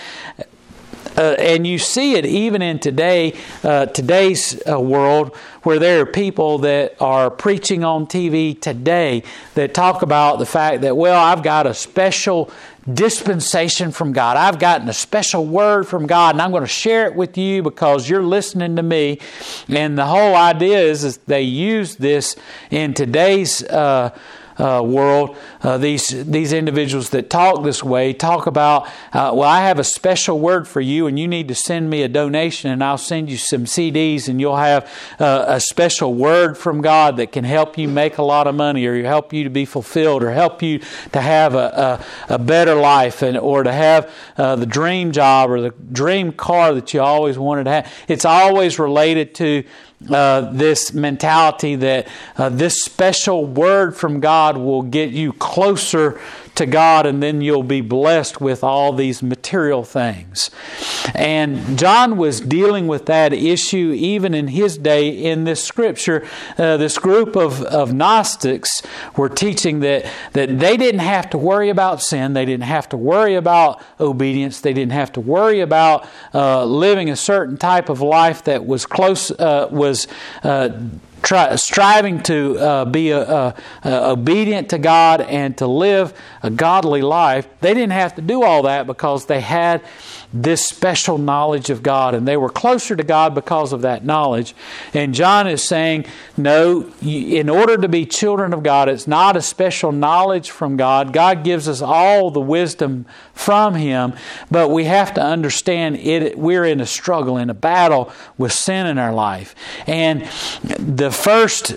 uh, 1.17 1.35
and 1.39 1.67
you 1.67 1.77
see 1.77 2.15
it 2.15 2.25
even 2.25 2.61
in 2.61 2.79
today 2.79 3.33
uh, 3.63 3.85
today's 3.87 4.61
uh, 4.67 4.79
world 4.79 5.35
where 5.63 5.77
there 5.77 6.01
are 6.01 6.05
people 6.05 6.59
that 6.59 6.95
are 7.01 7.29
preaching 7.29 7.83
on 7.83 8.07
TV 8.07 8.59
today 8.59 9.21
that 9.55 9.73
talk 9.73 10.01
about 10.01 10.39
the 10.39 10.45
fact 10.45 10.81
that 10.81 10.95
well 10.95 11.19
I've 11.19 11.43
got 11.43 11.67
a 11.67 11.73
special 11.73 12.49
dispensation 12.91 13.91
from 13.91 14.11
God. 14.11 14.37
I've 14.37 14.59
gotten 14.59 14.89
a 14.89 14.93
special 14.93 15.45
word 15.45 15.87
from 15.87 16.07
God 16.07 16.35
and 16.35 16.41
I'm 16.41 16.51
going 16.51 16.63
to 16.63 16.67
share 16.67 17.05
it 17.05 17.15
with 17.15 17.37
you 17.37 17.61
because 17.61 18.09
you're 18.09 18.23
listening 18.23 18.75
to 18.77 18.83
me. 18.83 19.19
And 19.69 19.97
the 19.97 20.05
whole 20.05 20.35
idea 20.35 20.79
is, 20.79 21.03
is 21.03 21.17
they 21.17 21.43
use 21.43 21.95
this 21.95 22.35
in 22.71 22.93
today's 22.93 23.63
uh, 23.63 24.17
uh, 24.57 24.81
world, 24.85 25.35
uh, 25.61 25.77
these 25.77 26.09
these 26.25 26.53
individuals 26.53 27.09
that 27.11 27.29
talk 27.29 27.63
this 27.63 27.83
way 27.83 28.13
talk 28.13 28.47
about, 28.47 28.87
uh, 29.13 29.31
well, 29.33 29.43
I 29.43 29.61
have 29.61 29.79
a 29.79 29.83
special 29.83 30.39
word 30.39 30.67
for 30.67 30.81
you, 30.81 31.07
and 31.07 31.19
you 31.19 31.27
need 31.27 31.47
to 31.47 31.55
send 31.55 31.89
me 31.89 32.03
a 32.03 32.07
donation, 32.07 32.71
and 32.71 32.83
I'll 32.83 32.97
send 32.97 33.29
you 33.29 33.37
some 33.37 33.65
CDs, 33.65 34.27
and 34.27 34.39
you'll 34.39 34.57
have 34.57 34.89
uh, 35.19 35.45
a 35.47 35.59
special 35.59 36.13
word 36.13 36.57
from 36.57 36.81
God 36.81 37.17
that 37.17 37.31
can 37.31 37.43
help 37.43 37.77
you 37.77 37.87
make 37.87 38.17
a 38.17 38.23
lot 38.23 38.47
of 38.47 38.55
money, 38.55 38.85
or 38.85 39.01
help 39.03 39.33
you 39.33 39.43
to 39.43 39.49
be 39.49 39.65
fulfilled, 39.65 40.23
or 40.23 40.31
help 40.31 40.61
you 40.61 40.79
to 41.11 41.21
have 41.21 41.55
a, 41.55 42.01
a, 42.29 42.35
a 42.35 42.39
better 42.39 42.75
life, 42.75 43.21
and 43.21 43.37
or 43.37 43.63
to 43.63 43.71
have 43.71 44.11
uh, 44.37 44.55
the 44.55 44.65
dream 44.65 45.11
job 45.11 45.49
or 45.49 45.61
the 45.61 45.73
dream 45.91 46.31
car 46.31 46.73
that 46.73 46.93
you 46.93 47.01
always 47.01 47.37
wanted 47.37 47.65
to 47.65 47.71
have. 47.71 47.93
It's 48.07 48.25
always 48.25 48.79
related 48.79 49.35
to 49.35 49.63
uh, 50.09 50.51
this 50.51 50.93
mentality 50.93 51.75
that 51.75 52.07
uh, 52.37 52.49
this 52.49 52.81
special 52.81 53.45
word 53.45 53.95
from 53.95 54.19
God 54.19 54.57
will 54.57 54.81
get 54.81 55.11
you 55.11 55.33
closer 55.33 56.19
to 56.55 56.65
God, 56.65 57.05
and 57.05 57.21
then 57.23 57.41
you'll 57.41 57.63
be 57.63 57.81
blessed 57.81 58.41
with 58.41 58.63
all 58.63 58.93
these 58.93 59.23
material 59.23 59.83
things. 59.83 60.49
And 61.15 61.77
John 61.77 62.17
was 62.17 62.41
dealing 62.41 62.87
with 62.87 63.05
that 63.05 63.33
issue 63.33 63.93
even 63.95 64.33
in 64.33 64.49
his 64.49 64.77
day 64.77 65.09
in 65.09 65.45
this 65.45 65.63
scripture. 65.63 66.27
Uh, 66.57 66.77
this 66.77 66.97
group 66.97 67.35
of, 67.35 67.61
of 67.63 67.93
Gnostics 67.93 68.81
were 69.15 69.29
teaching 69.29 69.79
that, 69.79 70.05
that 70.33 70.59
they 70.59 70.77
didn't 70.77 70.99
have 71.01 71.29
to 71.31 71.37
worry 71.37 71.69
about 71.69 72.01
sin, 72.01 72.33
they 72.33 72.45
didn't 72.45 72.63
have 72.63 72.89
to 72.89 72.97
worry 72.97 73.35
about 73.35 73.81
obedience, 73.99 74.61
they 74.61 74.73
didn't 74.73 74.93
have 74.93 75.11
to 75.13 75.21
worry 75.21 75.61
about 75.61 76.07
uh, 76.33 76.65
living 76.65 77.09
a 77.09 77.15
certain 77.15 77.57
type 77.57 77.89
of 77.89 78.01
life 78.01 78.43
that 78.43 78.65
was 78.65 78.85
close, 78.85 79.31
uh, 79.31 79.67
was 79.71 80.07
uh, 80.43 80.69
try, 81.21 81.55
striving 81.55 82.21
to 82.23 82.57
uh, 82.57 82.85
be 82.85 83.11
a, 83.11 83.21
a, 83.21 83.55
a 83.83 84.11
obedient 84.11 84.69
to 84.69 84.77
God 84.77 85.21
and 85.21 85.57
to 85.57 85.67
live 85.67 86.13
a 86.43 86.49
godly 86.49 87.01
life, 87.01 87.47
they 87.61 87.73
didn't 87.73 87.91
have 87.91 88.15
to 88.15 88.21
do 88.21 88.43
all 88.43 88.63
that 88.63 88.87
because 88.87 89.25
they 89.25 89.41
had 89.41 89.81
this 90.33 90.65
special 90.65 91.17
knowledge 91.17 91.69
of 91.69 91.83
God, 91.83 92.15
and 92.15 92.25
they 92.25 92.37
were 92.37 92.49
closer 92.49 92.95
to 92.95 93.03
God 93.03 93.35
because 93.35 93.73
of 93.73 93.81
that 93.81 94.05
knowledge. 94.05 94.55
And 94.93 95.13
John 95.13 95.47
is 95.47 95.61
saying, 95.61 96.05
no, 96.37 96.89
in 97.01 97.49
order 97.49 97.77
to 97.77 97.89
be 97.89 98.05
children 98.05 98.53
of 98.53 98.63
God, 98.63 98.87
it's 98.87 99.07
not 99.07 99.35
a 99.35 99.41
special 99.41 99.91
knowledge 99.91 100.49
from 100.49 100.77
God. 100.77 101.11
God 101.11 101.43
gives 101.43 101.67
us 101.67 101.81
all 101.81 102.31
the 102.31 102.39
wisdom 102.39 103.05
from 103.41 103.75
Him, 103.75 104.13
but 104.49 104.69
we 104.69 104.85
have 104.85 105.13
to 105.15 105.21
understand 105.21 105.97
it. 105.97 106.37
We're 106.37 106.65
in 106.65 106.79
a 106.79 106.85
struggle, 106.85 107.37
in 107.37 107.49
a 107.49 107.55
battle 107.55 108.11
with 108.37 108.53
sin 108.53 108.87
in 108.87 108.97
our 108.97 109.13
life, 109.13 109.55
and 109.87 110.23
the 110.63 111.11
first 111.11 111.75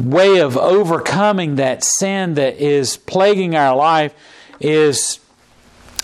way 0.00 0.38
of 0.38 0.56
overcoming 0.56 1.56
that 1.56 1.84
sin 1.84 2.34
that 2.34 2.56
is 2.56 2.96
plaguing 2.96 3.54
our 3.54 3.76
life 3.76 4.14
is 4.60 5.18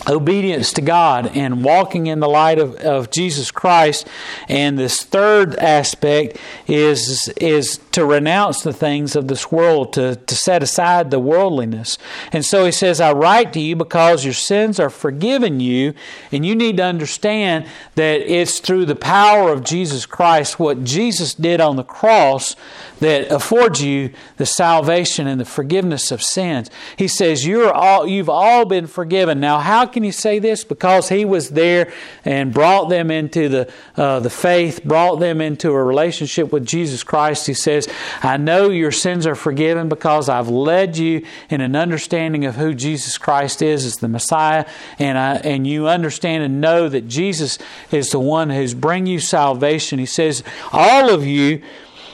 obedience 0.07 0.71
to 0.73 0.81
God 0.81 1.35
and 1.35 1.63
walking 1.63 2.07
in 2.07 2.19
the 2.19 2.29
light 2.29 2.59
of, 2.59 2.75
of 2.77 3.11
Jesus 3.11 3.51
Christ. 3.51 4.07
And 4.47 4.77
this 4.77 5.03
third 5.03 5.55
aspect 5.55 6.37
is, 6.67 7.27
is 7.37 7.79
to 7.91 8.05
renounce 8.05 8.61
the 8.61 8.73
things 8.73 9.15
of 9.15 9.27
this 9.27 9.51
world, 9.51 9.93
to, 9.93 10.15
to 10.15 10.35
set 10.35 10.63
aside 10.63 11.11
the 11.11 11.19
worldliness. 11.19 11.97
And 12.31 12.45
so 12.45 12.65
he 12.65 12.71
says, 12.71 13.01
I 13.01 13.11
write 13.11 13.53
to 13.53 13.59
you 13.59 13.75
because 13.75 14.23
your 14.23 14.33
sins 14.33 14.79
are 14.79 14.89
forgiven 14.89 15.59
you, 15.59 15.93
and 16.31 16.45
you 16.45 16.55
need 16.55 16.77
to 16.77 16.83
understand 16.83 17.65
that 17.95 18.21
it's 18.21 18.59
through 18.59 18.85
the 18.85 18.95
power 18.95 19.51
of 19.51 19.63
Jesus 19.63 20.05
Christ, 20.05 20.59
what 20.59 20.83
Jesus 20.83 21.33
did 21.33 21.59
on 21.59 21.75
the 21.75 21.83
cross, 21.83 22.55
that 22.99 23.31
affords 23.31 23.81
you 23.81 24.11
the 24.37 24.45
salvation 24.45 25.27
and 25.27 25.39
the 25.39 25.45
forgiveness 25.45 26.11
of 26.11 26.21
sins. 26.21 26.69
He 26.97 27.07
says, 27.07 27.45
You're 27.45 27.73
all, 27.73 28.07
You've 28.07 28.29
all 28.29 28.65
been 28.65 28.87
forgiven. 28.87 29.39
Now, 29.39 29.59
how 29.59 29.85
can 29.85 30.03
you 30.03 30.11
say 30.11 30.39
this? 30.39 30.63
Because 30.63 31.09
he 31.09 31.25
was 31.25 31.49
there 31.49 31.91
and 32.25 32.53
brought 32.53 32.89
them 32.89 33.11
into 33.11 33.49
the, 33.49 33.73
uh, 33.95 34.19
the 34.19 34.29
faith, 34.29 34.83
brought 34.83 35.19
them 35.19 35.41
into 35.41 35.71
a 35.71 35.83
relationship 35.83 36.51
with 36.51 36.65
Jesus 36.65 37.03
Christ. 37.03 37.47
He 37.47 37.53
says, 37.53 37.87
I 38.21 38.37
know 38.37 38.69
your 38.69 38.91
sins 38.91 39.25
are 39.25 39.35
forgiven 39.35 39.89
because 39.89 40.29
I've 40.29 40.49
led 40.49 40.97
you 40.97 41.25
in 41.49 41.61
an 41.61 41.75
understanding 41.75 42.45
of 42.45 42.55
who 42.55 42.73
Jesus 42.73 43.17
Christ 43.17 43.61
is 43.61 43.85
as 43.85 43.97
the 43.97 44.07
Messiah, 44.07 44.65
and, 44.97 45.17
I, 45.17 45.35
and 45.35 45.65
you 45.65 45.87
understand 45.87 46.43
and 46.43 46.61
know 46.61 46.89
that 46.89 47.07
Jesus 47.07 47.57
is 47.91 48.11
the 48.11 48.19
one 48.19 48.49
who's 48.49 48.73
bring 48.73 49.05
you 49.05 49.19
salvation. 49.19 49.99
He 49.99 50.05
says, 50.05 50.43
All 50.71 51.09
of 51.09 51.25
you 51.25 51.61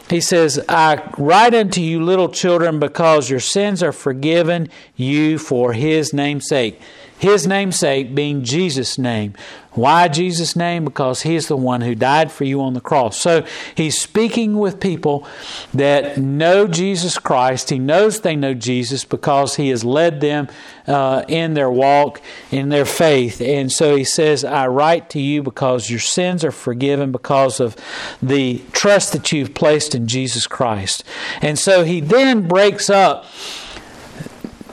he 0.09 0.21
says, 0.21 0.63
I 0.69 1.09
write 1.17 1.55
unto 1.55 1.81
you, 1.81 2.03
little 2.03 2.29
children, 2.29 2.79
because 2.79 3.29
your 3.29 3.39
sins 3.39 3.81
are 3.81 3.91
forgiven 3.91 4.69
you 4.95 5.37
for 5.37 5.73
his 5.73 6.13
name's 6.13 6.47
sake. 6.47 6.79
His 7.17 7.47
namesake 7.47 8.13
being 8.13 8.43
Jesus' 8.43 8.97
name. 8.97 9.33
Why 9.71 10.07
Jesus' 10.07 10.55
name? 10.55 10.85
Because 10.85 11.21
He's 11.21 11.47
the 11.47 11.57
one 11.57 11.81
who 11.81 11.95
died 11.95 12.31
for 12.31 12.43
you 12.45 12.61
on 12.61 12.73
the 12.73 12.81
cross. 12.81 13.17
So 13.17 13.45
He's 13.75 13.99
speaking 13.99 14.57
with 14.57 14.79
people 14.79 15.27
that 15.73 16.17
know 16.17 16.67
Jesus 16.67 17.17
Christ. 17.17 17.69
He 17.69 17.79
knows 17.79 18.21
they 18.21 18.35
know 18.35 18.53
Jesus 18.53 19.05
because 19.05 19.55
He 19.55 19.69
has 19.69 19.83
led 19.83 20.21
them 20.21 20.47
uh, 20.87 21.23
in 21.27 21.53
their 21.53 21.69
walk, 21.69 22.21
in 22.51 22.69
their 22.69 22.85
faith. 22.85 23.41
And 23.41 23.71
so 23.71 23.95
He 23.95 24.05
says, 24.05 24.43
I 24.43 24.67
write 24.67 25.09
to 25.11 25.19
you 25.19 25.43
because 25.43 25.89
your 25.89 25.99
sins 25.99 26.43
are 26.43 26.51
forgiven 26.51 27.11
because 27.11 27.59
of 27.59 27.75
the 28.21 28.61
trust 28.71 29.13
that 29.13 29.31
you've 29.31 29.53
placed 29.53 29.93
in 29.93 30.07
Jesus 30.07 30.47
Christ. 30.47 31.03
And 31.41 31.59
so 31.59 31.83
He 31.83 31.99
then 31.99 32.47
breaks 32.47 32.89
up 32.89 33.25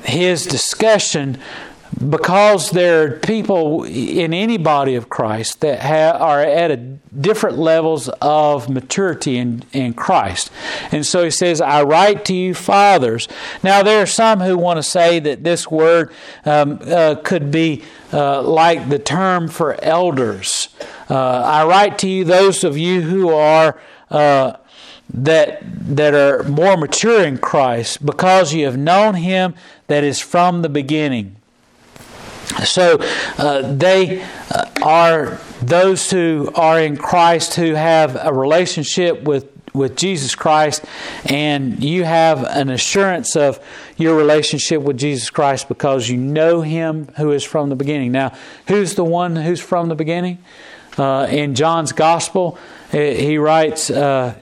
His 0.04 0.46
discussion 0.46 1.38
because 2.08 2.70
there 2.70 3.04
are 3.04 3.10
people 3.18 3.84
in 3.84 4.34
any 4.34 4.58
body 4.58 4.94
of 4.94 5.08
Christ 5.08 5.60
that 5.60 5.80
have, 5.80 6.20
are 6.20 6.40
at 6.40 7.20
different 7.20 7.58
levels 7.58 8.08
of 8.20 8.68
maturity 8.68 9.36
in, 9.38 9.62
in 9.72 9.94
Christ. 9.94 10.50
And 10.90 11.06
so 11.06 11.24
he 11.24 11.30
says, 11.30 11.60
I 11.60 11.82
write 11.82 12.24
to 12.26 12.34
you, 12.34 12.54
fathers. 12.54 13.28
Now, 13.62 13.82
there 13.82 14.02
are 14.02 14.06
some 14.06 14.40
who 14.40 14.56
want 14.56 14.78
to 14.78 14.82
say 14.82 15.20
that 15.20 15.44
this 15.44 15.70
word 15.70 16.12
um, 16.44 16.80
uh, 16.82 17.16
could 17.22 17.50
be 17.50 17.82
uh, 18.12 18.42
like 18.42 18.88
the 18.88 18.98
term 18.98 19.48
for 19.48 19.82
elders. 19.82 20.68
Uh, 21.08 21.16
I 21.16 21.64
write 21.66 21.98
to 21.98 22.08
you, 22.08 22.24
those 22.24 22.64
of 22.64 22.76
you 22.76 23.02
who 23.02 23.30
are 23.30 23.78
uh, 24.10 24.54
that 25.14 25.60
that 25.96 26.14
are 26.14 26.42
more 26.44 26.76
mature 26.76 27.22
in 27.22 27.36
Christ 27.36 28.04
because 28.04 28.54
you 28.54 28.64
have 28.64 28.78
known 28.78 29.14
him 29.14 29.54
that 29.88 30.04
is 30.04 30.20
from 30.20 30.62
the 30.62 30.68
beginning. 30.68 31.36
So 32.64 32.98
uh, 33.38 33.72
they 33.74 34.22
uh, 34.22 34.70
are 34.82 35.38
those 35.62 36.10
who 36.10 36.50
are 36.54 36.80
in 36.80 36.96
Christ 36.96 37.54
who 37.54 37.74
have 37.74 38.16
a 38.20 38.32
relationship 38.32 39.22
with 39.22 39.48
with 39.72 39.96
Jesus 39.96 40.34
Christ, 40.34 40.84
and 41.24 41.82
you 41.82 42.04
have 42.04 42.44
an 42.44 42.68
assurance 42.68 43.36
of 43.36 43.58
your 43.96 44.16
relationship 44.16 44.82
with 44.82 44.98
Jesus 44.98 45.30
Christ 45.30 45.66
because 45.66 46.10
you 46.10 46.18
know 46.18 46.60
Him 46.60 47.08
who 47.16 47.32
is 47.32 47.42
from 47.42 47.70
the 47.70 47.76
beginning. 47.76 48.12
Now, 48.12 48.36
who's 48.68 48.96
the 48.96 49.04
one 49.04 49.34
who's 49.34 49.60
from 49.60 49.88
the 49.88 49.94
beginning? 49.94 50.38
Uh, 50.98 51.26
in 51.30 51.54
John's 51.54 51.92
Gospel, 51.92 52.58
he 52.90 53.38
writes, 53.38 53.88
uh, 53.88 54.34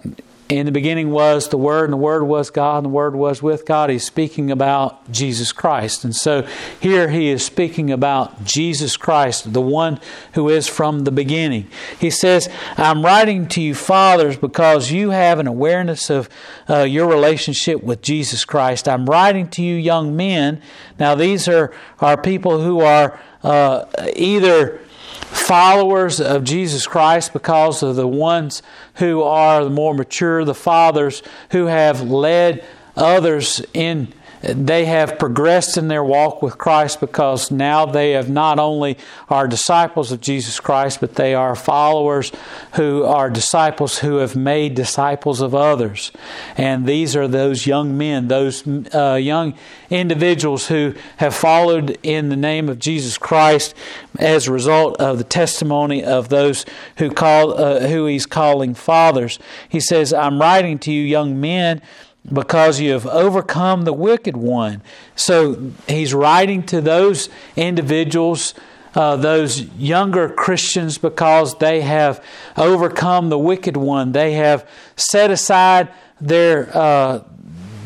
in 0.50 0.66
the 0.66 0.72
beginning 0.72 1.10
was 1.10 1.48
the 1.48 1.56
Word, 1.56 1.84
and 1.84 1.92
the 1.92 1.98
Word 1.98 2.24
was 2.24 2.50
God, 2.50 2.78
and 2.78 2.86
the 2.86 2.90
Word 2.90 3.14
was 3.14 3.42
with 3.42 3.64
God. 3.64 3.88
He's 3.88 4.04
speaking 4.04 4.50
about 4.50 5.10
Jesus 5.10 5.52
Christ. 5.52 6.04
And 6.04 6.14
so 6.14 6.46
here 6.80 7.08
he 7.08 7.28
is 7.28 7.44
speaking 7.44 7.90
about 7.90 8.44
Jesus 8.44 8.96
Christ, 8.96 9.52
the 9.52 9.60
one 9.60 10.00
who 10.34 10.48
is 10.48 10.66
from 10.66 11.00
the 11.00 11.12
beginning. 11.12 11.68
He 11.98 12.10
says, 12.10 12.48
I'm 12.76 13.04
writing 13.04 13.46
to 13.48 13.60
you, 13.60 13.74
fathers, 13.74 14.36
because 14.36 14.90
you 14.90 15.10
have 15.10 15.38
an 15.38 15.46
awareness 15.46 16.10
of 16.10 16.28
uh, 16.68 16.82
your 16.82 17.08
relationship 17.08 17.82
with 17.82 18.02
Jesus 18.02 18.44
Christ. 18.44 18.88
I'm 18.88 19.06
writing 19.06 19.48
to 19.50 19.62
you, 19.62 19.76
young 19.76 20.16
men. 20.16 20.60
Now, 20.98 21.14
these 21.14 21.48
are, 21.48 21.72
are 22.00 22.20
people 22.20 22.60
who 22.60 22.80
are 22.80 23.20
uh, 23.42 23.86
either 24.16 24.80
followers 25.24 26.20
of 26.20 26.44
Jesus 26.44 26.86
Christ 26.86 27.32
because 27.32 27.82
of 27.82 27.96
the 27.96 28.06
ones 28.06 28.62
who 28.94 29.22
are 29.22 29.64
the 29.64 29.70
more 29.70 29.94
mature, 29.94 30.44
the 30.44 30.54
fathers 30.54 31.22
who 31.50 31.66
have 31.66 32.02
led 32.02 32.64
others 32.96 33.62
in 33.74 34.12
they 34.42 34.86
have 34.86 35.18
progressed 35.18 35.76
in 35.76 35.88
their 35.88 36.02
walk 36.02 36.40
with 36.40 36.56
Christ 36.56 37.00
because 37.00 37.50
now 37.50 37.84
they 37.84 38.12
have 38.12 38.30
not 38.30 38.58
only 38.58 38.96
are 39.28 39.46
disciples 39.46 40.12
of 40.12 40.20
Jesus 40.20 40.58
Christ, 40.60 41.00
but 41.00 41.16
they 41.16 41.34
are 41.34 41.54
followers 41.54 42.32
who 42.74 43.04
are 43.04 43.28
disciples 43.28 43.98
who 43.98 44.16
have 44.16 44.36
made 44.36 44.74
disciples 44.74 45.42
of 45.42 45.54
others. 45.54 46.10
And 46.56 46.86
these 46.86 47.14
are 47.16 47.28
those 47.28 47.66
young 47.66 47.98
men, 47.98 48.28
those 48.28 48.66
uh, 48.94 49.18
young 49.20 49.54
individuals 49.90 50.68
who 50.68 50.94
have 51.18 51.34
followed 51.34 51.98
in 52.02 52.30
the 52.30 52.36
name 52.36 52.68
of 52.70 52.78
Jesus 52.78 53.18
Christ 53.18 53.74
as 54.18 54.46
a 54.46 54.52
result 54.52 54.96
of 55.00 55.18
the 55.18 55.24
testimony 55.24 56.02
of 56.02 56.30
those 56.30 56.64
who 56.96 57.10
call 57.10 57.52
uh, 57.54 57.86
who 57.88 58.06
he's 58.06 58.26
calling 58.26 58.74
fathers. 58.74 59.38
He 59.68 59.80
says, 59.80 60.14
"I'm 60.14 60.40
writing 60.40 60.78
to 60.80 60.92
you, 60.92 61.02
young 61.02 61.40
men." 61.40 61.82
Because 62.30 62.80
you 62.80 62.92
have 62.92 63.06
overcome 63.06 63.82
the 63.82 63.92
wicked 63.92 64.36
one. 64.36 64.82
So 65.16 65.72
he's 65.88 66.12
writing 66.12 66.62
to 66.64 66.80
those 66.80 67.28
individuals, 67.56 68.54
uh, 68.94 69.16
those 69.16 69.62
younger 69.62 70.28
Christians, 70.28 70.98
because 70.98 71.56
they 71.58 71.80
have 71.80 72.22
overcome 72.56 73.30
the 73.30 73.38
wicked 73.38 73.76
one. 73.76 74.12
They 74.12 74.34
have 74.34 74.68
set 74.96 75.30
aside 75.30 75.88
their 76.20 76.68
uh, 76.76 77.24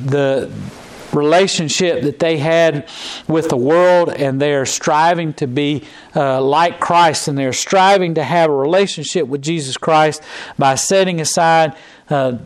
the 0.05 0.51
relationship 1.13 2.03
that 2.03 2.19
they 2.19 2.39
had 2.39 2.89
with 3.29 3.49
the 3.49 3.57
world, 3.57 4.11
and 4.11 4.41
they 4.41 4.53
are 4.55 4.67
striving 4.67 5.33
to 5.35 5.47
be 5.47 5.85
uh, 6.17 6.41
like 6.41 6.81
Christ, 6.81 7.29
and 7.29 7.39
they're 7.39 7.53
striving 7.53 8.15
to 8.15 8.25
have 8.25 8.51
a 8.51 8.55
relationship 8.55 9.29
with 9.29 9.41
Jesus 9.43 9.77
Christ 9.77 10.23
by 10.59 10.75
setting 10.75 11.21
aside 11.21 11.77
uh, 12.11 12.39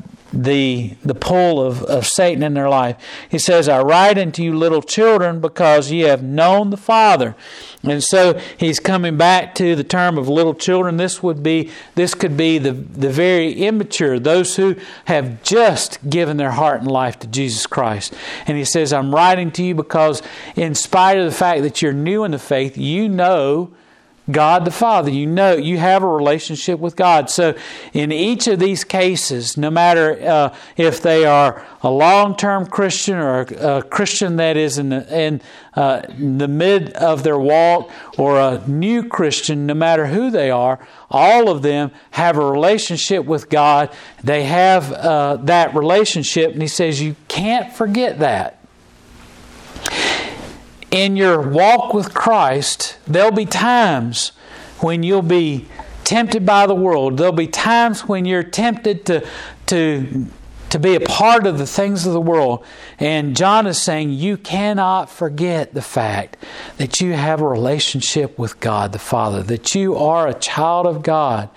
the 0.43 0.95
the 1.05 1.15
pull 1.15 1.61
of, 1.61 1.83
of 1.85 2.07
Satan 2.07 2.45
in 2.45 2.55
their 2.55 2.69
life. 2.69 2.97
He 3.29 3.39
says, 3.39 3.69
I 3.69 3.83
write 3.83 4.19
unto 4.19 4.43
you 4.43 4.57
little 4.57 4.83
children 4.83 5.41
because 5.41 5.91
ye 5.91 6.01
have 6.03 6.23
known 6.23 6.71
the 6.71 6.77
Father. 6.77 7.35
And 7.83 8.03
so 8.03 8.41
he's 8.57 8.79
coming 8.79 9.17
back 9.17 9.55
to 9.57 9.75
the 9.75 9.83
term 9.83 10.17
of 10.17 10.29
little 10.29 10.55
children. 10.55 10.97
This 10.97 11.23
would 11.23 11.43
be 11.43 11.71
this 11.97 12.15
could 12.15 12.37
be 12.37 12.59
the, 12.59 12.73
the 12.73 13.11
very 13.11 13.53
immature, 13.53 14.21
those 14.21 14.55
who 14.55 14.77
have 15.07 15.43
just 15.43 15.99
given 16.09 16.37
their 16.37 16.53
heart 16.53 16.83
and 16.83 16.91
life 16.91 17.19
to 17.21 17.27
Jesus 17.27 17.67
Christ. 17.67 18.15
And 18.47 18.57
he 18.57 18.65
says, 18.65 18.93
I'm 18.93 19.13
writing 19.13 19.51
to 19.53 19.65
you 19.65 19.75
because 19.75 20.23
in 20.55 20.77
spite 20.77 21.19
of 21.19 21.25
the 21.25 21.37
fact 21.37 21.63
that 21.63 21.83
you're 21.83 21.93
new 21.93 22.23
in 22.23 22.31
the 22.31 22.39
faith, 22.39 22.79
you 22.79 23.09
know 23.09 23.73
God 24.31 24.65
the 24.65 24.71
Father. 24.71 25.11
You 25.11 25.27
know, 25.27 25.55
you 25.55 25.79
have 25.79 26.03
a 26.03 26.07
relationship 26.07 26.79
with 26.79 26.97
God. 26.97 27.31
So, 27.31 27.55
in 27.93 28.13
each 28.13 28.47
of 28.47 28.59
these 28.59 28.85
cases, 28.85 29.57
no 29.57 29.71
matter 29.71 30.19
uh, 30.23 30.55
if 30.77 31.01
they 31.01 31.25
are 31.25 31.65
a 31.83 31.91
long 31.91 32.37
term 32.37 32.67
Christian 32.67 33.17
or 33.17 33.41
a, 33.41 33.79
a, 33.79 33.83
Christian 33.83 34.37
that 34.37 34.57
is 34.57 34.79
in, 34.79 34.91
the, 34.91 35.19
in, 35.19 35.41
uh, 35.75 36.03
the 36.09 36.49
mid 36.49 36.93
of 36.93 37.23
their 37.23 37.39
walk 37.39 37.91
or 38.19 38.39
a 38.39 38.63
new 38.67 39.03
Christian, 39.03 39.67
no 39.67 39.75
matter 39.75 40.07
who 40.07 40.31
they 40.31 40.51
are, 40.51 40.79
all 41.11 41.49
of 41.49 41.63
them 41.63 41.91
have 42.11 42.37
a 42.37 42.45
relationship 42.45 43.25
with 43.25 43.49
God. 43.49 43.91
They 44.23 44.45
have 44.45 44.93
uh, 44.93 45.37
that 45.45 45.75
relationship, 45.75 46.53
and 46.53 46.61
He 46.61 46.69
says, 46.69 47.01
You 47.01 47.17
can't 47.29 47.73
forget 47.73 48.19
that 48.19 48.58
in 50.91 51.17
your 51.17 51.41
walk 51.41 51.93
with 51.95 52.15
Christ, 52.15 52.99
there'll 53.07 53.31
be 53.31 53.47
times 53.47 54.33
when 54.81 55.03
you'll 55.03 55.23
be 55.23 55.67
tempted 56.05 56.47
by 56.47 56.67
the 56.67 56.75
world. 56.75 57.19
There'll 57.19 57.33
be 57.33 57.49
times 57.49 58.03
when 58.03 58.25
you're 58.25 58.43
tempted 58.43 59.05
to, 59.07 59.27
to 59.67 60.27
to 60.71 60.79
be 60.79 60.95
a 60.95 61.01
part 61.01 61.47
of 61.47 61.59
the 61.59 61.67
things 61.67 62.07
of 62.07 62.13
the 62.13 62.21
world. 62.21 62.65
And 62.99 63.37
John 63.37 63.67
is 63.67 63.81
saying 63.81 64.11
you 64.11 64.37
cannot 64.37 65.09
forget 65.09 65.75
the 65.75 65.83
fact 65.83 66.37
that 66.77 67.01
you 67.01 67.15
have 67.15 67.41
a 67.41 67.49
relationship 67.49 68.39
with 68.39 68.61
God 68.61 68.93
the 68.93 68.99
Father, 68.99 69.43
that 69.45 69.75
you 69.75 69.97
are 69.97 70.29
a 70.29 70.35
child 70.35 70.87
of 70.87 71.03
God. 71.03 71.49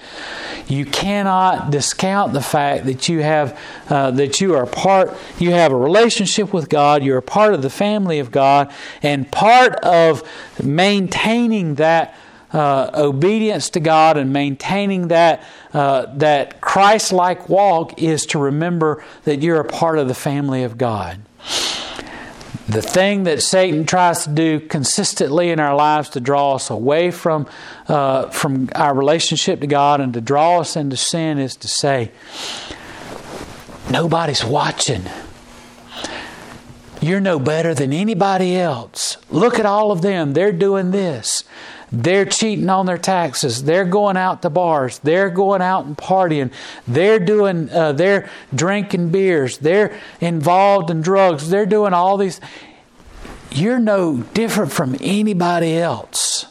You 0.71 0.85
cannot 0.85 1.69
discount 1.69 2.31
the 2.31 2.41
fact 2.41 2.85
that 2.85 3.09
you 3.09 3.19
have 3.19 3.59
uh, 3.89 4.11
that 4.11 4.39
you 4.39 4.55
are 4.55 4.65
part. 4.65 5.13
You 5.37 5.51
have 5.51 5.73
a 5.73 5.75
relationship 5.75 6.53
with 6.53 6.69
God. 6.69 7.03
You're 7.03 7.17
a 7.17 7.21
part 7.21 7.53
of 7.53 7.61
the 7.61 7.69
family 7.69 8.19
of 8.19 8.31
God, 8.31 8.71
and 9.03 9.29
part 9.29 9.75
of 9.83 10.23
maintaining 10.63 11.75
that 11.75 12.15
uh, 12.53 12.89
obedience 12.93 13.69
to 13.71 13.81
God 13.81 14.15
and 14.15 14.31
maintaining 14.31 15.09
that 15.09 15.43
uh, 15.73 16.05
that 16.15 16.61
Christ-like 16.61 17.49
walk 17.49 18.01
is 18.01 18.25
to 18.27 18.39
remember 18.39 19.03
that 19.25 19.41
you're 19.41 19.59
a 19.59 19.65
part 19.67 19.99
of 19.99 20.07
the 20.07 20.15
family 20.15 20.63
of 20.63 20.77
God. 20.77 21.19
The 22.67 22.81
thing 22.81 23.23
that 23.23 23.41
Satan 23.41 23.85
tries 23.85 24.25
to 24.25 24.29
do 24.29 24.59
consistently 24.59 25.49
in 25.49 25.59
our 25.59 25.75
lives 25.75 26.09
to 26.09 26.19
draw 26.19 26.55
us 26.55 26.69
away 26.69 27.11
from 27.11 27.47
uh, 27.87 28.29
from 28.29 28.69
our 28.75 28.93
relationship 28.93 29.61
to 29.61 29.67
God 29.67 29.99
and 29.99 30.13
to 30.13 30.21
draw 30.21 30.59
us 30.59 30.75
into 30.75 30.95
sin 30.95 31.39
is 31.39 31.55
to 31.57 31.67
say, 31.67 32.11
nobody's 33.89 34.45
watching. 34.45 35.03
You're 37.01 37.19
no 37.19 37.39
better 37.39 37.73
than 37.73 37.93
anybody 37.93 38.55
else. 38.55 39.17
Look 39.31 39.57
at 39.57 39.65
all 39.65 39.91
of 39.91 40.03
them. 40.03 40.33
They're 40.33 40.51
doing 40.51 40.91
this. 40.91 41.43
They're 41.91 42.25
cheating 42.25 42.69
on 42.69 42.85
their 42.85 42.97
taxes. 42.97 43.63
They're 43.63 43.85
going 43.85 44.15
out 44.15 44.43
to 44.43 44.49
bars. 44.49 44.99
They're 44.99 45.29
going 45.29 45.61
out 45.61 45.85
and 45.85 45.97
partying. 45.97 46.51
They're 46.87 47.19
doing. 47.19 47.69
Uh, 47.69 47.91
they're 47.91 48.29
drinking 48.55 49.09
beers. 49.09 49.57
They're 49.57 49.99
involved 50.21 50.89
in 50.89 51.01
drugs. 51.01 51.49
They're 51.49 51.65
doing 51.65 51.93
all 51.93 52.17
these. 52.17 52.39
You're 53.51 53.79
no 53.79 54.17
different 54.33 54.71
from 54.71 54.95
anybody 55.01 55.77
else. 55.77 56.45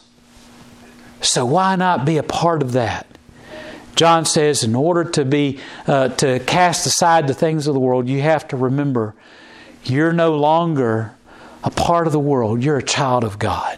So 1.21 1.45
why 1.45 1.75
not 1.75 2.05
be 2.05 2.17
a 2.17 2.23
part 2.23 2.61
of 2.61 2.73
that? 2.73 3.07
John 3.95 4.25
says, 4.25 4.63
in 4.63 4.75
order 4.75 5.03
to 5.11 5.25
be 5.25 5.59
uh, 5.87 6.09
to 6.09 6.39
cast 6.39 6.85
aside 6.85 7.27
the 7.27 7.33
things 7.33 7.67
of 7.67 7.73
the 7.73 7.79
world, 7.79 8.07
you 8.07 8.21
have 8.21 8.47
to 8.49 8.57
remember 8.57 9.15
you're 9.83 10.13
no 10.13 10.35
longer 10.35 11.13
a 11.63 11.71
part 11.71 12.07
of 12.07 12.13
the 12.13 12.19
world. 12.19 12.63
You're 12.63 12.77
a 12.77 12.83
child 12.83 13.23
of 13.23 13.37
God. 13.39 13.70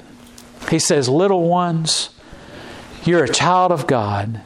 He 0.74 0.80
says, 0.80 1.08
Little 1.08 1.48
ones, 1.48 2.10
you're 3.04 3.24
a 3.24 3.30
child 3.30 3.72
of 3.72 3.86
God 3.86 4.42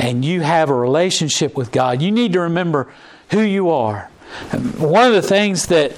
and 0.00 0.24
you 0.24 0.40
have 0.40 0.68
a 0.68 0.74
relationship 0.74 1.56
with 1.56 1.70
God. 1.70 2.02
You 2.02 2.10
need 2.10 2.32
to 2.32 2.40
remember 2.40 2.92
who 3.30 3.40
you 3.40 3.70
are. 3.70 4.10
One 4.78 5.06
of 5.06 5.12
the 5.12 5.22
things 5.22 5.66
that 5.66 5.92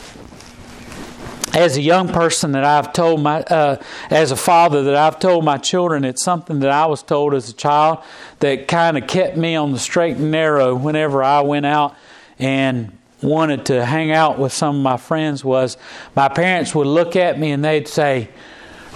as 1.54 1.78
a 1.78 1.80
young 1.80 2.08
person 2.08 2.52
that 2.52 2.64
I've 2.64 2.92
told 2.92 3.22
my, 3.22 3.40
uh, 3.44 3.82
as 4.10 4.30
a 4.30 4.36
father 4.36 4.82
that 4.82 4.94
I've 4.94 5.18
told 5.18 5.42
my 5.42 5.56
children, 5.56 6.04
it's 6.04 6.22
something 6.22 6.60
that 6.60 6.70
I 6.70 6.84
was 6.84 7.02
told 7.02 7.32
as 7.32 7.48
a 7.48 7.54
child 7.54 8.00
that 8.40 8.68
kind 8.68 8.98
of 8.98 9.06
kept 9.06 9.38
me 9.38 9.56
on 9.56 9.72
the 9.72 9.78
straight 9.78 10.18
and 10.18 10.30
narrow 10.30 10.74
whenever 10.74 11.24
I 11.24 11.40
went 11.40 11.64
out 11.64 11.96
and 12.38 12.92
wanted 13.22 13.64
to 13.66 13.86
hang 13.86 14.12
out 14.12 14.38
with 14.38 14.52
some 14.52 14.76
of 14.76 14.82
my 14.82 14.98
friends 14.98 15.42
was 15.42 15.78
my 16.14 16.28
parents 16.28 16.74
would 16.74 16.86
look 16.86 17.16
at 17.16 17.38
me 17.38 17.52
and 17.52 17.64
they'd 17.64 17.88
say, 17.88 18.28